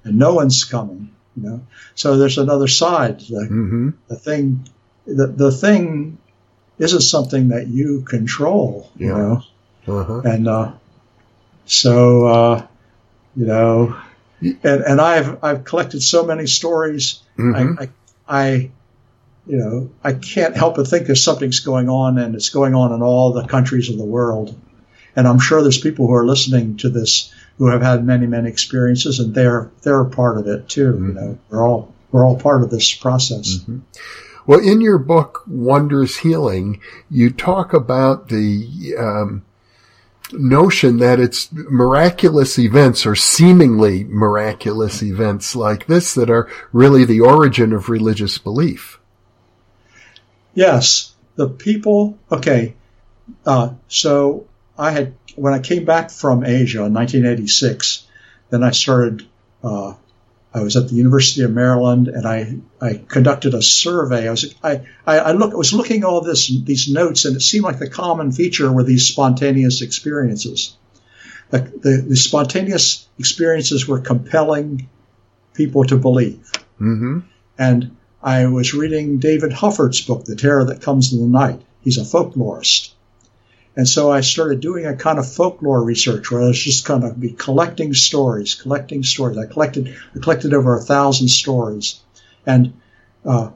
[0.05, 1.11] and no one's coming.
[1.37, 1.61] You know,
[1.95, 3.21] so there's another side.
[3.21, 4.69] The, hmm the thing,
[5.07, 6.19] the the thing,
[6.79, 8.91] isn't something that you control.
[8.97, 9.17] You Yeah.
[9.19, 9.43] know,
[9.89, 10.21] Uh-huh.
[10.25, 10.73] and uh,
[11.67, 12.67] so uh,
[13.37, 13.97] you know,
[14.41, 17.21] and and I've I've collected so many stories.
[17.39, 17.79] Mm-hmm.
[17.79, 17.89] I, I,
[18.29, 18.71] I,
[19.47, 22.93] you know, I can't help but think there's something's going on, and it's going on
[22.93, 24.55] in all the countries of the world.
[25.17, 27.33] And I'm sure there's people who are listening to this
[27.63, 30.95] who have had many, many experiences, and they're they're a part of it too.
[31.01, 33.61] You know, we're all we're all part of this process.
[34.49, 39.45] Well, in your book, Wondrous Healing, you talk about the um,
[40.33, 47.21] notion that it's miraculous events or seemingly miraculous events like this that are really the
[47.21, 48.99] origin of religious belief.
[50.53, 52.19] Yes, the people.
[52.33, 52.75] Okay,
[53.47, 54.49] uh, so
[54.83, 58.07] I had when I came back from Asia in 1986,
[58.51, 59.27] then I started.
[59.63, 59.95] Uh,
[60.55, 64.29] I was at the University of Maryland, and I, I conducted a survey.
[64.29, 67.41] I was I, I, look I was looking at all this these notes, and it
[67.41, 70.77] seemed like the common feature were these spontaneous experiences.
[71.49, 74.89] The, the, the spontaneous experiences were compelling
[75.55, 77.21] people to believe hmm
[77.59, 81.61] and I was reading David Hufford's book, The Terror That Comes in the Night.
[81.83, 82.93] He's a folklorist.
[83.75, 87.05] And so I started doing a kind of folklore research where I was just kind
[87.05, 89.39] of be collecting stories, collecting stories.
[89.39, 92.01] I collected, I collected over a thousand stories.
[92.45, 92.75] And,
[93.25, 93.51] uh,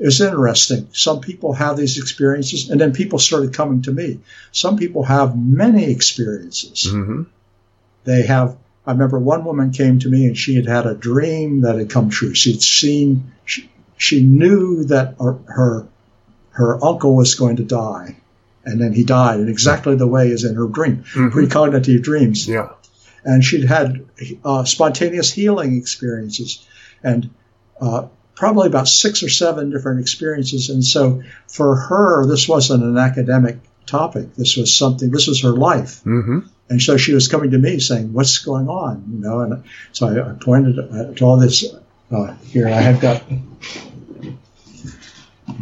[0.00, 0.88] it was interesting.
[0.92, 4.20] Some people have these experiences, and then people started coming to me.
[4.50, 6.86] Some people have many experiences.
[6.90, 7.24] Mm-hmm.
[8.04, 8.56] They have.
[8.86, 11.90] I remember one woman came to me, and she had had a dream that had
[11.90, 12.34] come true.
[12.34, 13.30] She'd seen.
[13.44, 15.86] She, she knew that her, her
[16.52, 18.16] her uncle was going to die,
[18.64, 21.30] and then he died in exactly the way as in her dream, Mhm.
[21.30, 22.68] precognitive dreams Yeah.
[23.24, 24.04] and she'd had
[24.44, 26.66] uh, spontaneous healing experiences
[27.02, 27.30] and
[27.80, 28.06] uh,
[28.36, 30.70] probably about six or seven different experiences.
[30.70, 34.34] And so for her, this wasn't an academic topic.
[34.36, 36.02] This was something, this was her life.
[36.04, 36.38] Mm-hmm.
[36.70, 39.04] And so she was coming to me saying, what's going on?
[39.12, 41.64] You know, and so I, I pointed to all this.
[42.12, 43.22] Uh, here, I have got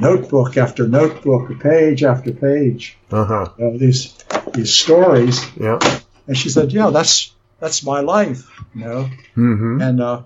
[0.00, 3.48] notebook after notebook, page after page, Uh-huh.
[3.58, 4.14] you know, these,
[4.54, 5.44] these stories.
[5.56, 5.78] Yeah.
[6.26, 9.80] And she said, yeah, that's, that's my life, you know Mm-hmm.
[9.82, 10.22] and uh,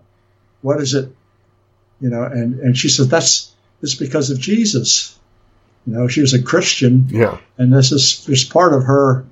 [0.63, 1.09] what is it
[2.01, 3.53] you know and and she said that's
[3.83, 5.19] it's because of jesus
[5.87, 7.39] you know she was a christian Yeah.
[7.59, 9.25] and this is just part of her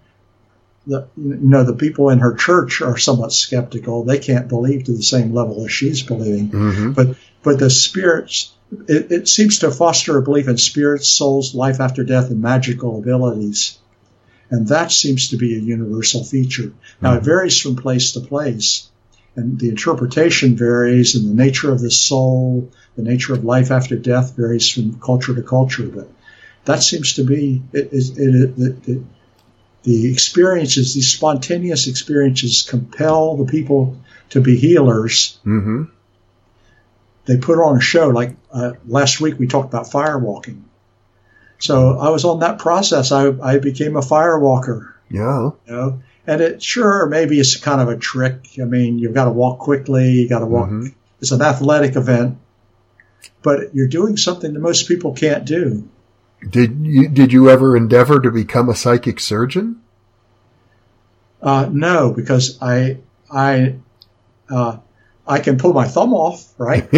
[0.87, 4.05] the you know the people in her church are somewhat skeptical.
[4.05, 6.51] They can't believe to the same level as she's believing.
[6.51, 6.93] Mm-hmm.
[6.93, 8.53] but but the spirits
[8.89, 12.99] it, it seems to foster a belief in spirits souls life after death and magical
[12.99, 13.78] abilities.
[14.49, 16.72] And that seems to be a universal feature.
[17.01, 18.89] Now it varies from place to place.
[19.37, 23.97] And the interpretation varies and the nature of the soul the nature of life after
[23.97, 25.87] death varies from culture to culture.
[25.87, 26.11] But
[26.64, 29.03] that seems to be it, it, it,
[29.83, 33.97] the experiences these spontaneous experiences compel the people
[34.31, 35.39] to be healers.
[35.45, 35.85] Mm-hmm.
[37.26, 40.62] they put on a show like uh, last week we talked about firewalking.
[41.59, 43.12] So i was on that process.
[43.12, 44.93] I, I became a firewalker.
[45.11, 45.51] Yeah.
[45.66, 46.03] you know?
[46.26, 48.47] And it sure maybe it's kind of a trick.
[48.61, 50.95] I mean you've got to walk quickly you got to walk Mhm.
[51.20, 52.39] it's an athletic event
[53.43, 55.89] but you're doing something that most people can't do
[56.49, 59.82] Did you did you ever endeavor to become a psychic surgeon?
[61.43, 62.99] uh, no because i
[63.32, 63.74] i
[64.51, 64.76] uh,
[65.26, 66.86] i can pull my thumb off right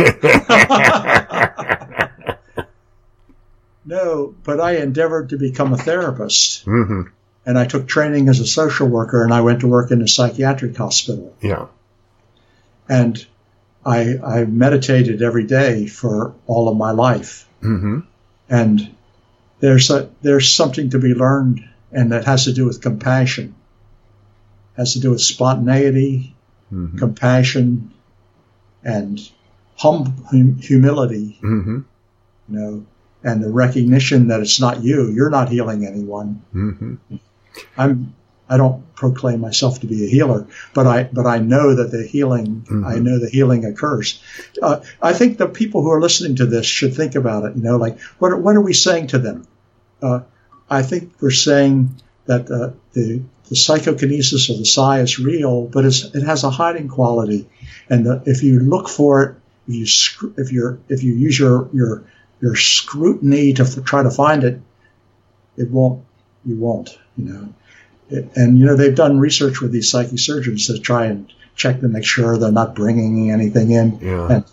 [3.85, 7.03] no but i endeavored to become a therapist hmm
[7.45, 10.09] and i took training as a social worker and i went to work in a
[10.09, 11.67] psychiatric hospital Yeah.
[12.89, 13.25] and
[13.85, 17.49] I, I meditated every day for all of my life.
[17.61, 18.01] hmm
[18.49, 18.95] And
[19.63, 23.55] there's a, there's something to be learned, and that has to do with compassion.
[24.77, 26.35] Has to do with spontaneity,
[26.69, 27.93] hmm compassion,
[28.83, 29.21] and
[29.77, 31.39] hum, hum, humility.
[31.41, 31.81] hmm
[32.49, 32.87] You know,
[33.23, 35.11] and the recognition that it's not you.
[35.13, 36.43] You're not healing anyone.
[36.53, 36.95] hmm
[37.77, 38.15] I'm.
[38.49, 42.03] I don't proclaim myself to be a healer, but I but I know that the
[42.07, 42.85] healing Mhm.
[42.85, 44.21] I know the healing occurs.
[44.61, 47.57] Uh, I think the people who are listening to this should think about it.
[47.57, 49.47] You know, like what what are we saying to them?
[50.03, 50.21] Uh,
[50.69, 51.95] I think we're saying
[52.27, 56.51] that uh, the the psychokinesis or the psi is real, but it's, it has a
[56.51, 57.49] hiding quality,
[57.91, 59.37] and the, if you look for it,
[59.69, 62.05] if you if you if you use your your
[62.41, 64.61] your scrutiny to f- try to find it,
[65.57, 66.05] it won't
[66.45, 67.55] you won't you know.
[68.11, 71.81] It- and you know they've done research with these psychic surgeons to try and check
[71.81, 73.99] to make sure they're not bringing anything in.
[74.01, 74.33] Yeah.
[74.33, 74.45] and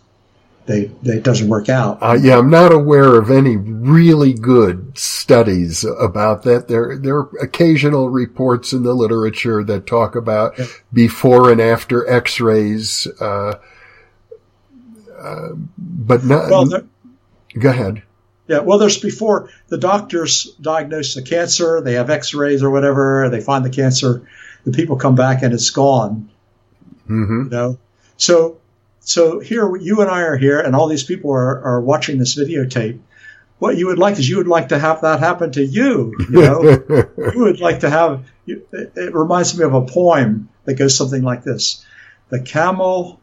[0.66, 4.98] they, they it doesn't work out Uh, yeah, I'm not aware of any really good
[4.98, 6.68] studies about that.
[6.68, 10.66] There, there are occasional reports in the literature that talk about Yeah.
[10.94, 13.54] before and after X-rays, uh,
[15.20, 16.50] uh, but not.
[16.50, 16.86] well there-
[17.60, 18.04] go ahead.
[18.48, 23.42] yeah well there's before the doctors diagnose the cancer they have x-rays or whatever they
[23.42, 24.22] find the cancer
[24.66, 26.30] the people come back and it's gone
[27.08, 27.78] hmm you know
[28.18, 28.59] so
[29.10, 32.38] so here you and i are here and all these people are, are watching this
[32.38, 33.00] videotape.
[33.58, 36.42] What you would like is you would like to have that happen to you you
[36.42, 36.62] know?
[37.34, 40.96] You would like to have you- it, it reminds me of a poem that goes
[40.96, 41.84] something like this.
[42.30, 43.20] The camel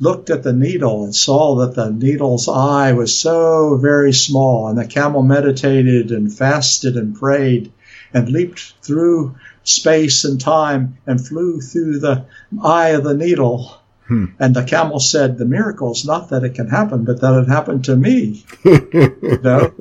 [0.00, 4.78] looked at the needle and saw that the needle's eye was so very small and
[4.78, 7.70] the camel meditated and fasted and prayed
[8.14, 12.24] and leaped through space and time and flew through the
[12.62, 13.78] eye of the needle
[14.12, 14.24] Hmm.
[14.38, 17.48] and the camel said the miracle is not that it can happen but that it
[17.48, 19.72] happened to me you know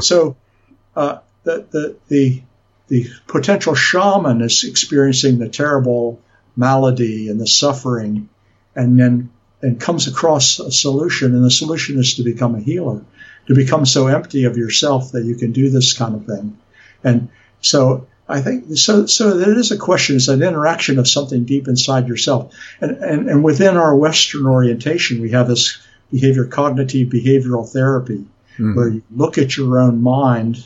[0.00, 0.36] so
[0.96, 2.42] uh, the, the the
[2.90, 6.20] the potential shaman is experiencing the terrible
[6.56, 8.28] malady and the suffering,
[8.74, 9.30] and then
[9.62, 13.02] and comes across a solution, and the solution is to become a healer,
[13.46, 16.58] to become so empty of yourself that you can do this kind of thing.
[17.04, 17.28] And
[17.60, 19.06] so I think so.
[19.06, 20.16] So it is a question.
[20.16, 25.20] It's an interaction of something deep inside yourself, and and, and within our Western orientation,
[25.20, 25.78] we have this
[26.12, 28.24] behavior cognitive behavioral therapy,
[28.54, 28.74] mm-hmm.
[28.74, 30.64] where you look at your own mind,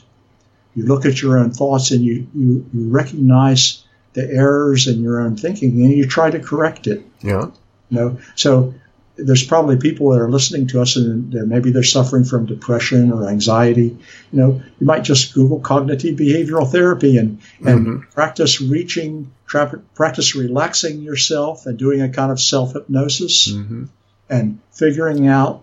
[0.75, 5.21] you look at your own thoughts, and you you, you recognize the errors in your
[5.21, 7.03] own thinking, and you try to correct it.
[7.23, 7.47] Yeah.
[7.91, 8.75] You know, so
[9.17, 13.13] there's probably people that are listening to us and they're, maybe they're suffering from depression
[13.13, 13.97] or anxiety.
[14.33, 18.11] You know, you might just Google cognitive behavioral therapy and, and mm-hmm.
[18.11, 23.85] practice reaching, tra- practice relaxing yourself and doing a kind of self hypnosis mm-hmm.
[24.29, 25.63] and figuring out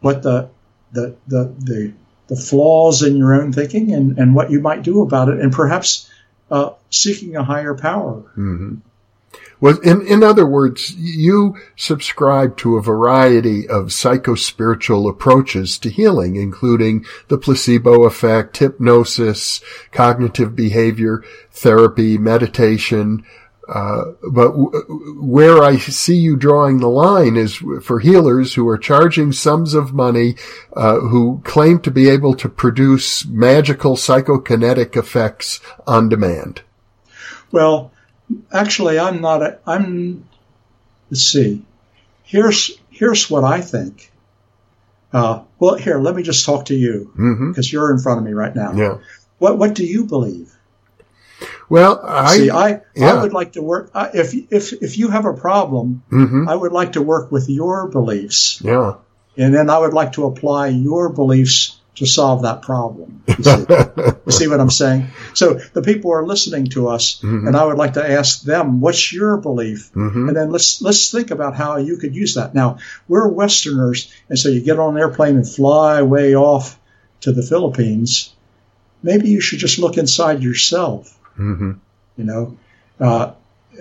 [0.00, 0.48] what the,
[0.92, 1.92] the, the, the,
[2.28, 5.52] the flaws in your own thinking and, and what you might do about it and
[5.52, 6.08] perhaps
[6.52, 8.22] uh, seeking a higher power.
[8.36, 8.76] Mm-hmm.
[9.62, 17.04] In, in other words, you subscribe to a variety of psychospiritual approaches to healing, including
[17.28, 19.60] the placebo effect, hypnosis,
[19.92, 23.24] cognitive behavior therapy, meditation.
[23.68, 28.78] Uh, but w- where I see you drawing the line is for healers who are
[28.78, 30.36] charging sums of money,
[30.74, 36.62] uh, who claim to be able to produce magical psychokinetic effects on demand.
[37.52, 37.92] Well,
[38.52, 39.42] actually, I'm not.
[39.42, 40.28] A, I'm.
[41.10, 41.64] Let's see.
[42.22, 44.12] Here's here's what I think.
[45.12, 47.74] Uh, well, here, let me just talk to you because mm-hmm.
[47.74, 48.72] you're in front of me right now.
[48.74, 48.98] Yeah.
[49.38, 50.54] What What do you believe?
[51.68, 52.50] Well, I see.
[52.50, 53.14] I yeah.
[53.14, 53.90] I would like to work.
[53.94, 56.48] Uh, if if if you have a problem, mm-hmm.
[56.48, 58.60] I would like to work with your beliefs.
[58.62, 58.94] Yeah.
[59.36, 63.22] And then I would like to apply your beliefs to solve that problem.
[63.28, 63.66] You see,
[64.26, 65.08] you see, what I'm saying?
[65.34, 67.46] So the people are listening to us, mm-hmm.
[67.46, 70.28] and I would like to ask them, "What's your belief?" Mm-hmm.
[70.28, 72.54] And then let's let's think about how you could use that.
[72.54, 76.80] Now we're Westerners, and so you get on an airplane and fly way off
[77.20, 78.34] to the Philippines.
[79.02, 81.14] Maybe you should just look inside yourself.
[81.38, 81.72] Mm-hmm.
[82.16, 82.58] You know,
[82.98, 83.32] uh,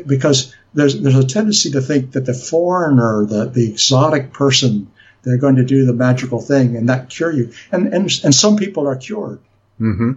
[0.05, 4.91] because there's there's a tendency to think that the foreigner, the the exotic person
[5.23, 7.51] they're going to do the magical thing and that cure you.
[7.71, 9.39] And and and some people are cured.
[9.79, 10.13] Mm-hmm.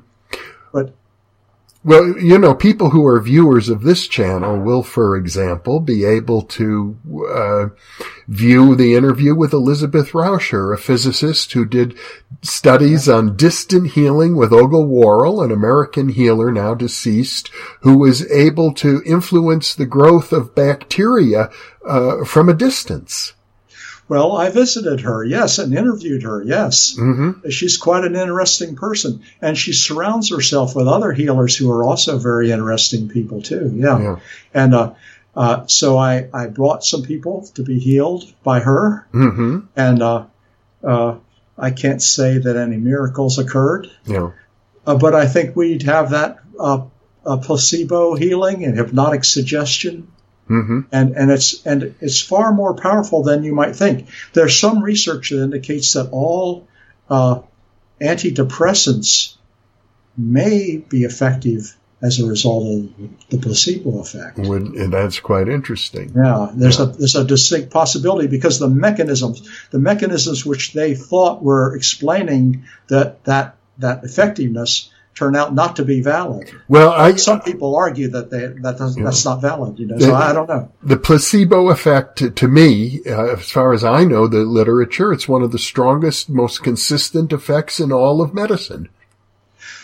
[0.73, 0.95] But
[1.85, 6.43] well, you know, people who are viewers of this channel will, for example, be able
[6.43, 6.97] to
[7.29, 7.67] uh,
[8.29, 11.99] view the interview with Elizabeth Rauscher, a physicist who did
[12.41, 17.51] studies on distant healing with Olga Worrall, an American healer now deceased,
[17.81, 21.51] who was able to influence the growth of bacteria
[21.85, 23.33] uh, from a distance.
[24.13, 26.95] Well, I visited her, yes, and interviewed her, yes.
[26.99, 27.49] Mm-hmm.
[27.49, 29.23] She's quite an interesting person.
[29.41, 33.73] And she surrounds herself with other healers who are also very interesting people, too.
[33.75, 33.99] Yeah.
[33.99, 34.17] yeah.
[34.53, 34.93] And uh,
[35.35, 39.09] uh, so I, I brought some people to be healed by her.
[39.15, 39.61] Mm-hmm.
[39.77, 40.27] And uh,
[40.85, 41.17] uh
[41.57, 43.91] I can't say that any miracles occurred.
[44.05, 44.33] Yeah.
[44.87, 46.85] Uh, but I think we'd have that uh,
[47.25, 50.09] placebo healing and hypnotic suggestion
[50.53, 50.81] Mm-hmm.
[50.93, 54.09] And and it's and it's far more powerful than you might think.
[54.33, 56.69] There's some research that indicates that all
[57.09, 57.41] uh,
[58.01, 59.37] antidepressants
[60.17, 64.37] may be effective as a result of the placebo effect.
[64.39, 66.13] and that's quite interesting.
[66.17, 66.87] Yeah, there's yeah.
[66.87, 72.65] a there's a distinct possibility because the mechanisms, the mechanisms which they thought were explaining
[72.89, 76.51] that that that effectiveness turn out not to be valid.
[76.69, 79.79] Well, I, some people argue that they, that that's not valid.
[79.79, 80.73] You know, the, so I don't know.
[80.83, 85.29] The placebo effect, to, to me, uh, as far as I know, the literature, it's
[85.29, 88.89] one of the strongest, most consistent effects in all of medicine.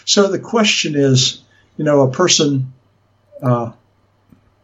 [0.04, 1.42] So the question is,
[1.76, 2.72] you know, a person,
[3.42, 3.72] uh,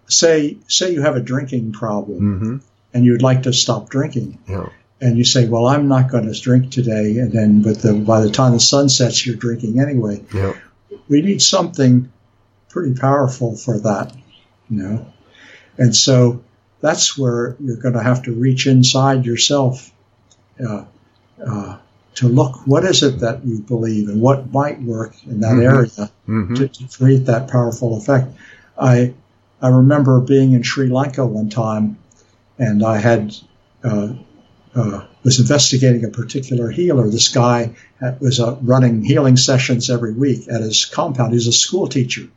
[0.07, 2.57] say say you have a drinking problem, mm-hmm.
[2.95, 4.39] and you'd like to stop drinking.
[4.49, 4.69] Yeah
[5.01, 8.21] and you say, "Well, I'm not going to drink today," and then but the, by
[8.21, 10.25] the time the sun sets, you're drinking anyway.
[10.33, 10.55] Yeah.
[11.09, 12.11] We need something
[12.69, 14.15] pretty powerful for that,
[14.71, 15.13] you know,
[15.77, 16.43] and so
[16.81, 19.91] that's where you're going to have to reach inside yourself
[20.65, 20.85] uh,
[21.45, 21.79] uh,
[22.15, 25.77] to look what is it that you believe and what might work in that mm-hmm.
[25.77, 26.55] area mm-hmm.
[26.55, 28.29] To, to, create that powerful effect.
[28.79, 29.15] I
[29.61, 31.99] I remember being in Sri Lanka one time,
[32.59, 33.35] and I had.
[33.83, 34.15] Uh,
[34.75, 37.09] uh, was investigating a particular healer.
[37.09, 37.75] This guy
[38.21, 41.33] was uh, running healing sessions every week at his compound.
[41.33, 42.29] He's a school teacher.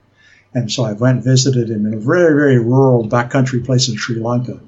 [0.54, 3.98] And so I went and visited him in a very, very rural backcountry place in
[3.98, 4.60] Sri Lanka.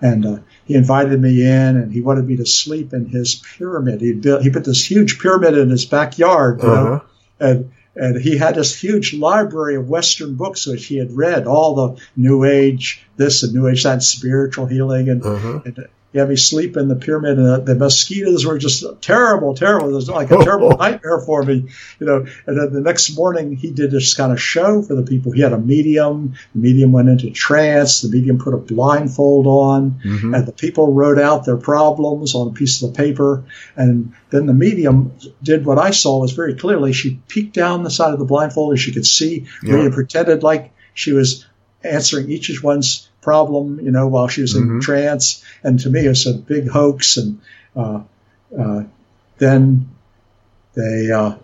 [0.00, 4.00] And uh, he invited me in and he wanted me to sleep in his pyramid.
[4.00, 6.84] He built, he put this huge pyramid in his backyard, you uh-huh.
[6.84, 7.02] know,
[7.38, 11.74] and, and he had this huge library of Western books which he had read, all
[11.74, 15.10] the New Age, this and New Age that, spiritual healing.
[15.10, 15.60] And, uh-huh.
[15.66, 19.54] and he had me sleep in the pyramid, and the, the mosquitoes were just terrible,
[19.54, 19.90] terrible.
[19.90, 21.68] It was like a terrible nightmare for me,
[22.00, 22.26] you know.
[22.46, 25.30] And then the next morning, he did this kind of show for the people.
[25.30, 26.34] He had a medium.
[26.52, 28.00] The medium went into trance.
[28.00, 30.34] The medium put a blindfold on, mm-hmm.
[30.34, 33.44] and the people wrote out their problems on a piece of paper.
[33.76, 36.92] And then the medium did what I saw was very clearly.
[36.92, 39.46] She peeked down the side of the blindfold, and she could see.
[39.62, 39.90] Yeah.
[39.92, 41.46] pretended like she was
[41.82, 44.80] answering each one's problem, you know, while she was in mm-hmm.
[44.80, 45.44] trance.
[45.62, 47.16] And to me, it's a big hoax.
[47.16, 47.40] And
[47.76, 48.02] uh,
[48.58, 48.84] uh,
[49.38, 49.90] then
[50.74, 51.34] they, uh,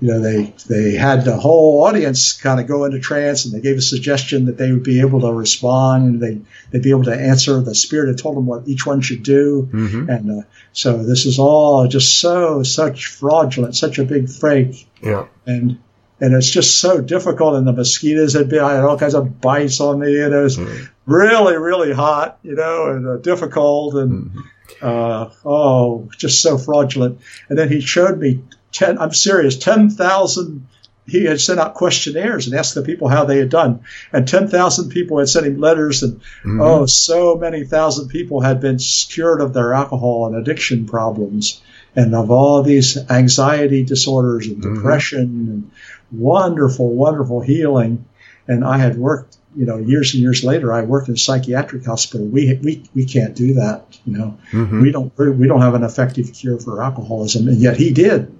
[0.00, 3.60] you know, they they had the whole audience kind of go into trance, and they
[3.60, 7.04] gave a suggestion that they would be able to respond, and they they'd be able
[7.04, 7.60] to answer.
[7.60, 10.08] The spirit had told them what each one should do, mm-hmm.
[10.08, 14.88] and uh, so this is all just so such fraudulent, such a big fake.
[15.02, 15.80] Yeah, and
[16.20, 17.54] and it's just so difficult.
[17.54, 20.42] And the mosquitoes had been, I had all kinds of bites on me, and it
[20.42, 20.88] was mm.
[21.06, 24.42] really, really hot, you know, and uh, difficult, and mm.
[24.82, 27.20] uh, oh, just so fraudulent.
[27.48, 28.42] And then he showed me
[28.72, 28.98] ten.
[28.98, 30.66] I'm serious, ten thousand.
[31.06, 33.80] He had sent out questionnaires and asked the people how they had done,
[34.12, 36.60] and ten thousand people had sent him letters, and mm-hmm.
[36.60, 41.62] oh, so many thousand people had been cured of their alcohol and addiction problems,
[41.96, 44.74] and of all these anxiety disorders and mm-hmm.
[44.74, 45.70] depression and
[46.10, 48.06] wonderful, wonderful healing.
[48.46, 51.84] And I had worked, you know, years and years later, I worked in a psychiatric
[51.84, 52.26] hospital.
[52.26, 53.98] We, we, we can't do that.
[54.04, 54.80] You know, mm-hmm.
[54.80, 57.48] we don't, we don't have an effective cure for alcoholism.
[57.48, 58.34] And yet he did.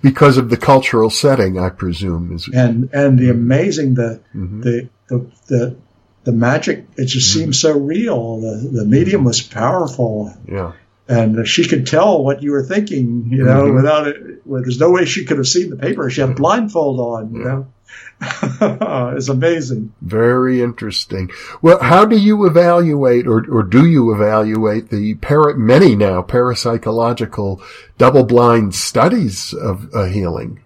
[0.00, 2.32] Because of the cultural setting, I presume.
[2.32, 4.60] Is and, and the amazing, the, mm-hmm.
[4.62, 5.76] the, the, the,
[6.24, 7.40] the magic, it just mm-hmm.
[7.40, 8.40] seemed so real.
[8.40, 10.34] The, the medium was powerful.
[10.46, 10.72] Yeah
[11.08, 13.76] and she could tell what you were thinking, you know, mm-hmm.
[13.76, 14.46] without it.
[14.46, 16.08] Well, there's no way she could have seen the paper.
[16.10, 17.66] She had a blindfold on, you know.
[19.16, 19.92] it's amazing.
[20.00, 21.30] Very interesting.
[21.60, 27.60] Well, how do you evaluate, or, or do you evaluate the para, many now parapsychological
[27.98, 30.62] double-blind studies of uh, healing?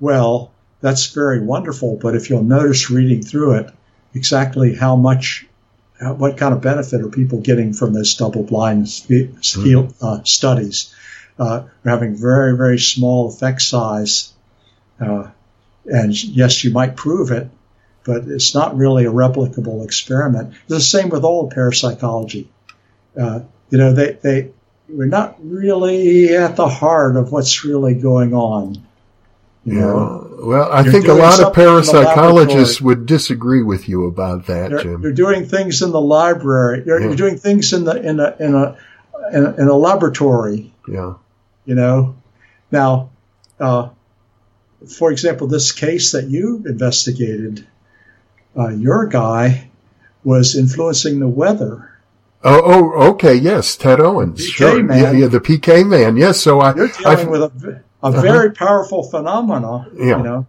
[0.00, 1.98] Well, that's very wonderful.
[2.00, 3.70] But if you'll notice reading through it,
[4.14, 5.46] exactly how much
[6.10, 10.04] what kind of benefit are people getting from this double-blind mm-hmm.
[10.04, 10.94] uh, studies?
[11.38, 14.32] Uh, we're having very, very small effect size,
[15.00, 15.30] uh,
[15.86, 17.48] and yes, you might prove it,
[18.04, 20.54] but it's not really a replicable experiment.
[20.54, 22.48] It's the same with all parapsychology.
[23.18, 23.40] Uh,
[23.70, 24.50] you know, they, they
[24.88, 28.86] we're not really at the heart of what's really going on.
[29.64, 34.82] Know, well, I think a lot of parapsychologists would disagree with you about that, you're,
[34.82, 35.02] Jim.
[35.02, 36.82] You're doing things in the library.
[36.84, 37.06] You're, yeah.
[37.06, 38.76] you're, doing things in the in a in a
[39.32, 40.72] in a, in a laboratory.
[40.88, 41.14] Yeah.
[41.64, 42.16] You know,
[42.72, 43.10] now,
[43.60, 43.90] uh,
[44.98, 47.64] for example, this case that you investigated,
[48.58, 49.70] uh, your guy
[50.24, 51.88] was influencing the weather.
[52.44, 54.98] Oh, oh, okay, yes, Ted Owens, PK sure, man.
[54.98, 56.40] Yeah, yeah, the PK man, yes.
[56.40, 58.20] So I, you're dealing I, with a a uh-huh.
[58.20, 59.88] very powerful phenomena.
[59.94, 60.18] Yeah.
[60.18, 60.46] You know,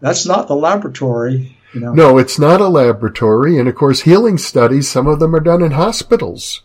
[0.00, 1.56] that's not the laboratory.
[1.72, 1.92] You know.
[1.92, 4.90] No, it's not a laboratory, and of course, healing studies.
[4.90, 6.62] Some of them are done in hospitals.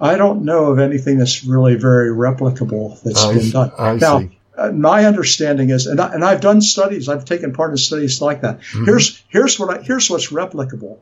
[0.00, 3.72] I don't know of anything that's really very replicable that's I been done.
[3.78, 4.38] I now, see.
[4.56, 7.08] Uh, my understanding is, and, I, and I've done studies.
[7.08, 8.60] I've taken part in studies like that.
[8.60, 8.84] Mm-hmm.
[8.86, 10.98] Here's here's what I, here's what's replicable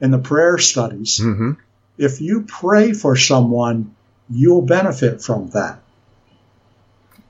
[0.00, 1.20] in the prayer studies.
[1.22, 1.52] Mm-hmm.
[1.98, 3.94] If you pray for someone,
[4.30, 5.80] you'll benefit from that.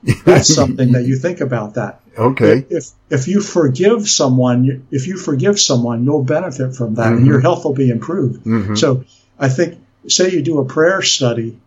[0.25, 2.01] That's something that you think about that.
[2.17, 2.65] Okay.
[2.69, 7.17] If if you forgive someone, if you forgive someone, you'll benefit from that, mm-hmm.
[7.17, 8.45] and your health will be improved.
[8.45, 8.75] Mm-hmm.
[8.75, 9.03] So
[9.39, 11.59] I think, say you do a prayer study,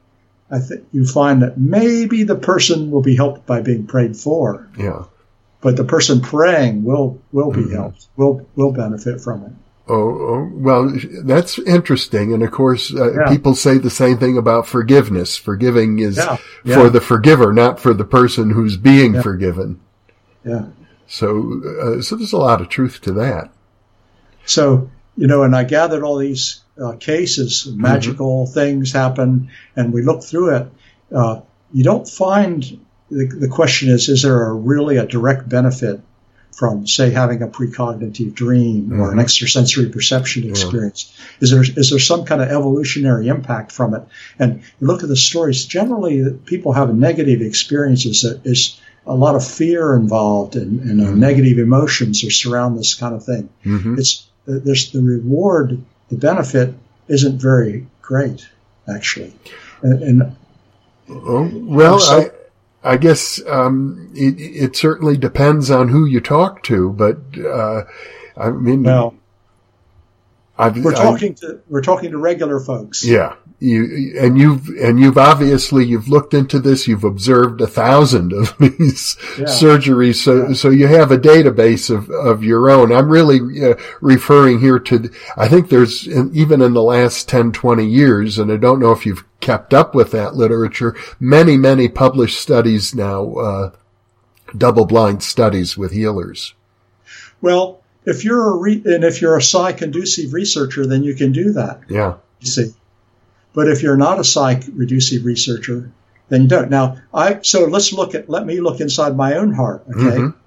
[0.51, 4.69] I think you find that maybe the person will be helped by being prayed for.
[4.79, 5.05] Yeah.
[5.61, 7.75] But the person praying will will be mm-hmm.
[7.75, 8.07] helped.
[8.17, 9.53] Will will benefit from it.
[9.91, 10.93] Oh, oh, well,
[11.25, 12.35] that's interesting.
[12.35, 13.29] And of course, uh, yeah.
[13.29, 15.37] people say the same thing about forgiveness.
[15.37, 16.37] Forgiving is yeah.
[16.63, 16.75] Yeah.
[16.75, 19.81] for the forgiver, not for the person who's being forgiven.
[20.45, 20.67] Yeah.
[21.07, 23.51] So, uh, so there's a lot of truth to that.
[24.45, 27.81] So, you know, and I gathered all these uh, cases, mm-hmm.
[27.81, 28.53] magical mm-hmm.
[28.53, 30.67] things happen, and we look through it.
[31.11, 31.41] Uh,
[31.73, 32.63] you don't find
[33.11, 36.01] the, the question is, is there a really a direct benefit
[36.59, 39.01] from, say, having a precognitive dream mm-hmm.
[39.01, 39.21] or an mm-hmm.
[39.21, 41.15] extrasensory perception experience?
[41.17, 41.37] Yeah.
[41.43, 44.03] Is there is there some kind of evolutionary impact from it?
[44.41, 45.67] And you look at the stories.
[45.67, 48.27] Generally, people have negative experiences.
[48.43, 51.21] There's a lot of fear involved, and, and uh, mm-hmm.
[51.21, 53.49] negative emotions are surround this kind of thing.
[53.65, 53.97] Mm-hmm.
[53.97, 55.79] It's there's the reward,
[56.09, 56.75] the benefit
[57.07, 58.49] isn't very great,
[58.93, 59.33] actually.
[59.83, 60.37] And, and
[61.09, 62.31] oh, well, so, I,
[62.83, 67.83] I guess um, it, it, certainly depends on who you talk to, but uh,
[68.37, 69.15] I mean, well,
[70.59, 73.05] I've, we're talking I, to we're talking to regular folks.
[73.05, 76.89] Yeah, you and you've and you've obviously you've looked into this.
[76.89, 79.45] You've observed a thousand of these yeah.
[79.45, 80.55] surgeries, so yeah.
[80.55, 82.93] so you have a database of of your own.
[82.93, 85.11] I'm really uh, referring here to.
[85.37, 89.07] I think there's even in the last 10, 20 years, and I don't know if
[89.07, 90.97] you've kept up with that literature.
[91.21, 93.71] Many many published studies now, uh,
[94.57, 96.55] double blind studies with healers.
[97.41, 97.78] Well,
[98.09, 101.53] if you're a re- and if you're a psi conducive researcher, then you can do
[101.53, 101.81] that.
[101.89, 102.15] Yeah.
[102.41, 102.75] You see.
[103.55, 105.91] But if you're not a psi reducive researcher,
[106.29, 106.71] then you don't.
[106.71, 109.85] Now, I so let's look at let me look inside my own heart.
[109.89, 110.17] Okay.
[110.17, 110.39] Mm-hmm.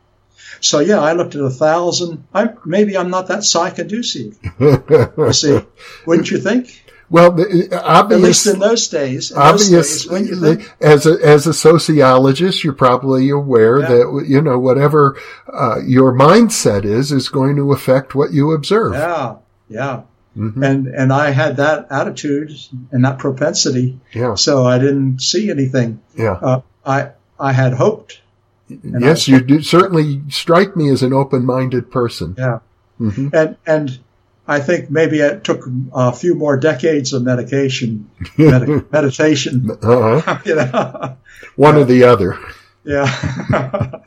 [0.60, 2.26] So yeah, I looked at a thousand.
[2.34, 4.38] I maybe I'm not that psi conducive.
[4.60, 5.60] you see,
[6.06, 6.84] wouldn't you think?
[7.12, 12.64] Well, obviously, at least in those days, in obviously, days, as a as a sociologist,
[12.64, 13.88] you're probably aware yeah.
[13.90, 15.20] that you know whatever
[15.52, 18.94] uh, your mindset is is going to affect what you observe.
[18.94, 19.36] Yeah,
[19.68, 20.04] yeah.
[20.38, 20.64] Mm-hmm.
[20.64, 22.54] And and I had that attitude
[22.92, 24.00] and that propensity.
[24.14, 24.36] Yeah.
[24.36, 26.02] So I didn't see anything.
[26.16, 26.40] Yeah.
[26.42, 28.22] Uh, I I had hoped.
[28.70, 32.36] Yes, you do certainly strike me as an open-minded person.
[32.38, 32.60] Yeah.
[33.02, 33.36] Mm-hmm.
[33.36, 34.00] And and
[34.48, 39.70] I think maybe it took a few more decades of medication, med- meditation.
[39.72, 40.40] Uh-huh.
[40.46, 41.18] you know?
[41.56, 42.40] One or the other.
[42.84, 43.06] Yeah.
[43.54, 44.00] Uh,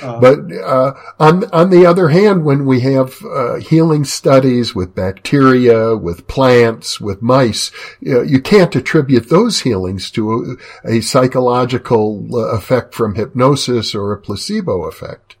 [0.20, 5.94] but uh, on on the other hand, when we have uh, healing studies with bacteria,
[5.96, 12.26] with plants, with mice, you, know, you can't attribute those healings to a, a psychological
[12.34, 15.36] uh, effect from hypnosis or a placebo effect.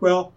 [0.00, 0.32] Well,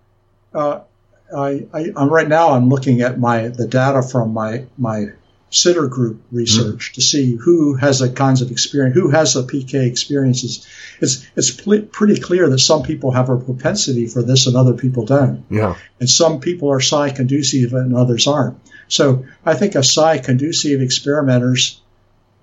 [1.35, 2.49] I, I, I'm right now.
[2.49, 5.07] I'm looking at my the data from my my
[5.51, 6.93] sitter group research mm.
[6.95, 10.67] to see who has the kinds of experience, who has the PK experiences.
[10.99, 14.73] It's it's pl- pretty clear that some people have a propensity for this and other
[14.73, 15.45] people don't.
[15.49, 15.75] Yeah.
[15.99, 18.59] And some people are psi conducive and others aren't.
[18.87, 21.81] So I think a psi conducive experimenters,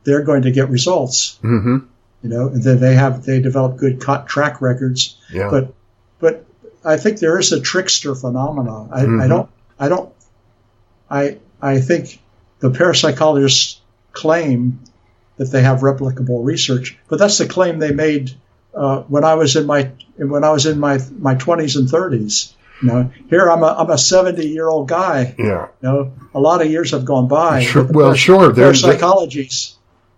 [0.05, 1.39] they're going to get results.
[1.43, 1.79] Mm-hmm.
[2.23, 5.17] You know, and they have they develop good track records.
[5.31, 5.49] Yeah.
[5.51, 5.75] But
[6.87, 8.91] I think there is a trickster phenomenon.
[8.93, 9.21] I, mm-hmm.
[9.21, 10.13] I don't I don't
[11.11, 12.21] I I think
[12.61, 13.79] the parapsychologists
[14.13, 14.81] claim
[15.37, 18.33] that they have replicable research, but that's the claim they made
[18.75, 22.53] uh, when I was in my when I was in my my 20s and 30s.
[22.83, 25.35] You know, here I'm a I'm a 70 year old guy.
[25.39, 25.69] Yeah.
[25.83, 27.65] You know, a lot of years have gone by.
[27.65, 28.53] Sure, well, sure.
[28.53, 29.75] There's parapsychologies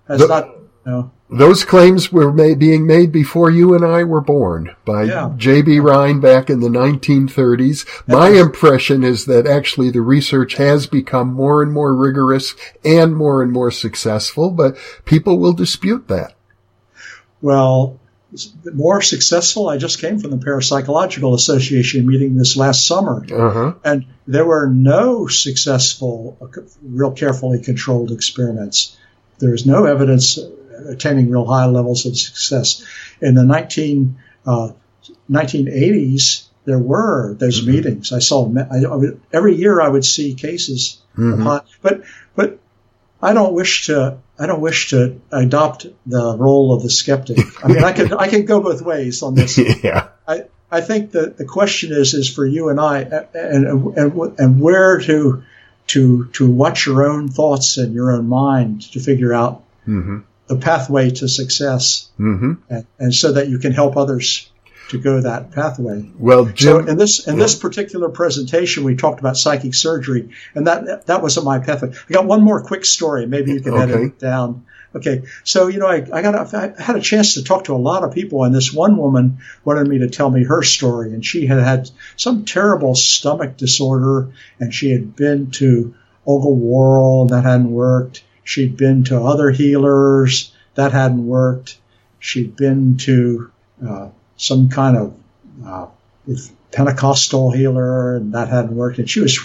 [0.09, 0.49] has the, not.
[0.85, 5.05] You know, those claims were made, being made before you and I were born by
[5.05, 5.33] yeah.
[5.37, 5.81] J.B.
[5.81, 7.87] Rhine back in the 1930s.
[8.07, 12.55] My impression is that actually the research has become more and more rigorous
[12.85, 16.35] and more and more successful, but people will dispute that.
[17.43, 18.01] Well,
[18.73, 19.69] more successful.
[19.69, 23.75] I just came from the Parapsychological Association meeting this last summer, uh-huh.
[23.85, 26.39] and there were no successful,
[26.83, 28.97] real carefully controlled experiments.
[29.39, 30.39] There is no evidence
[30.87, 32.85] attaining real high levels of success.
[33.21, 34.71] In the 19, uh,
[35.31, 37.71] 1980s, there were those mm-hmm.
[37.71, 38.13] meetings.
[38.13, 41.43] I saw I, I would, every year I would see cases mm-hmm.
[41.83, 42.03] but
[42.35, 42.59] but
[43.21, 47.39] I don't wish to I don't wish to adopt the role of the skeptic.
[47.65, 49.59] I mean, I can I can go both ways on this.
[49.83, 50.09] yeah.
[50.27, 54.61] I I think that the question is is for you and I and and and
[54.61, 55.43] where to
[55.89, 60.19] to to watch your own thoughts and your own mind to figure out mm-hmm
[60.49, 62.55] the pathway to success, mm-hmm.
[62.69, 64.51] and, and, so that you can help others
[64.89, 66.11] to go that pathway.
[66.19, 67.43] Well, Jim, so in this in yeah.
[67.43, 71.91] this particular presentation, we talked about psychic surgery, and that that wasn't my pathway.
[71.91, 73.27] I got one more quick story.
[73.27, 73.83] Maybe you can okay.
[73.83, 74.65] edit it down.
[74.95, 77.75] Okay, so you know, I, I got a, I had a chance to talk to
[77.75, 81.13] a lot of people, and this one woman wanted me to tell me her story,
[81.13, 85.95] and she had had some terrible stomach disorder, and she had been to
[86.25, 91.77] Olga Worrall, that hadn't worked She'd been to other healers that hadn't worked.
[92.19, 93.53] She'd been to
[93.87, 95.15] uh, some kind of
[95.67, 95.87] uh,
[96.73, 98.99] Pentecostal healer and that hadn't worked.
[98.99, 99.39] And she was,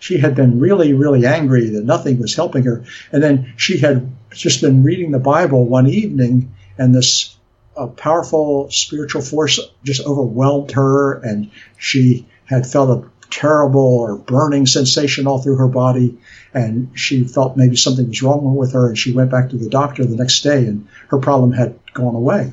[0.00, 2.82] she had been really, really angry that nothing was helping her.
[3.12, 7.36] And then she had just been reading the Bible one evening and this
[7.76, 14.66] uh, powerful spiritual force just overwhelmed her and she had felt a terrible or burning
[14.66, 16.18] sensation all through her body
[16.52, 19.68] and she felt maybe something was wrong with her, and she went back to the
[19.68, 22.52] doctor the next day, and her problem had gone away.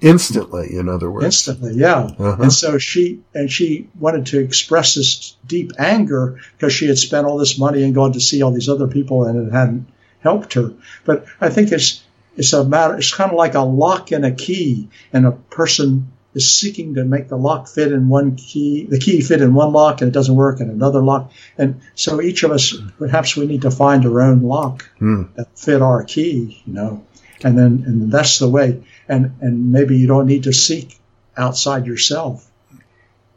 [0.00, 1.24] Instantly, in other words.
[1.24, 2.10] Instantly, yeah.
[2.18, 2.42] Uh-huh.
[2.42, 7.26] And so she and she wanted to express this deep anger because she had spent
[7.26, 9.86] all this money and gone to see all these other people, and it hadn't
[10.20, 10.72] helped her.
[11.04, 12.02] But I think it's
[12.36, 12.96] it's a matter.
[12.96, 17.04] It's kind of like a lock and a key, and a person is seeking to
[17.04, 20.14] make the lock fit in one key, the key fit in one lock, and it
[20.14, 21.30] doesn't work in another lock.
[21.58, 25.34] And so each of us, perhaps we need to find our own lock Mm.
[25.34, 27.04] that fit our key, you know,
[27.44, 28.82] and then and that's the way.
[29.08, 30.98] And and maybe you don't need to seek
[31.36, 32.48] outside yourself.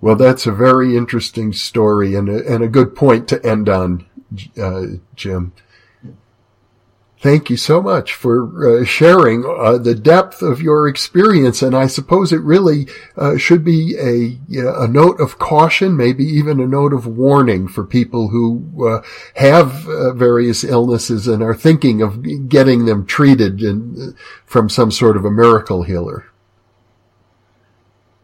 [0.01, 4.05] Well, that's a very interesting story and a, and a good point to end on,
[4.61, 4.83] uh,
[5.15, 5.53] Jim.
[7.17, 11.87] Thank you so much for uh, sharing uh, the depth of your experience, and I
[11.87, 14.37] suppose it really uh, should be a
[14.83, 19.01] a note of caution, maybe even a note of warning for people who uh,
[19.35, 25.15] have uh, various illnesses and are thinking of getting them treated in, from some sort
[25.15, 26.25] of a miracle healer.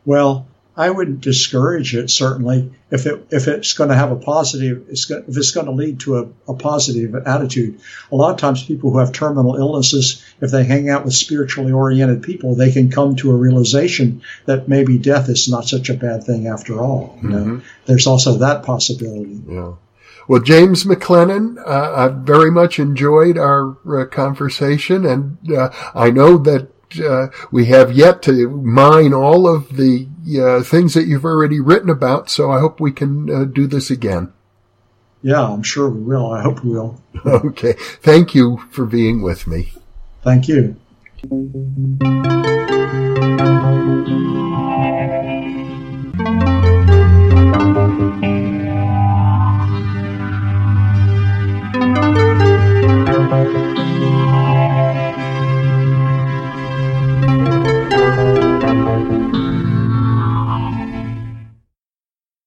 [0.03, 4.86] Well, I wouldn't discourage it certainly if it if it's going to have a positive
[4.89, 7.82] it's going, if it's going to lead to a, a positive attitude.
[8.11, 11.74] A lot of times, people who have terminal illnesses, if they hang out with spiritually
[11.74, 15.93] oriented people, they can come to a realization that maybe death is not such a
[15.93, 17.19] bad thing after all.
[17.22, 19.41] You know, there's also that possibility.
[19.47, 19.74] Yeah.
[20.28, 26.38] Well, James McClenon, uh, I've very much enjoyed our uh, conversation, and uh, I know
[26.38, 26.69] that
[26.99, 30.07] uh, we have yet to mine all of the
[30.39, 32.29] uh, things that you've already written about.
[32.29, 34.33] So I hope we can uh, do this again.
[35.21, 36.31] Yeah, I'm sure we will.
[36.31, 37.01] I hope we will.
[37.25, 37.73] okay.
[37.73, 39.71] Thank you for being with me.
[40.23, 40.75] Thank you.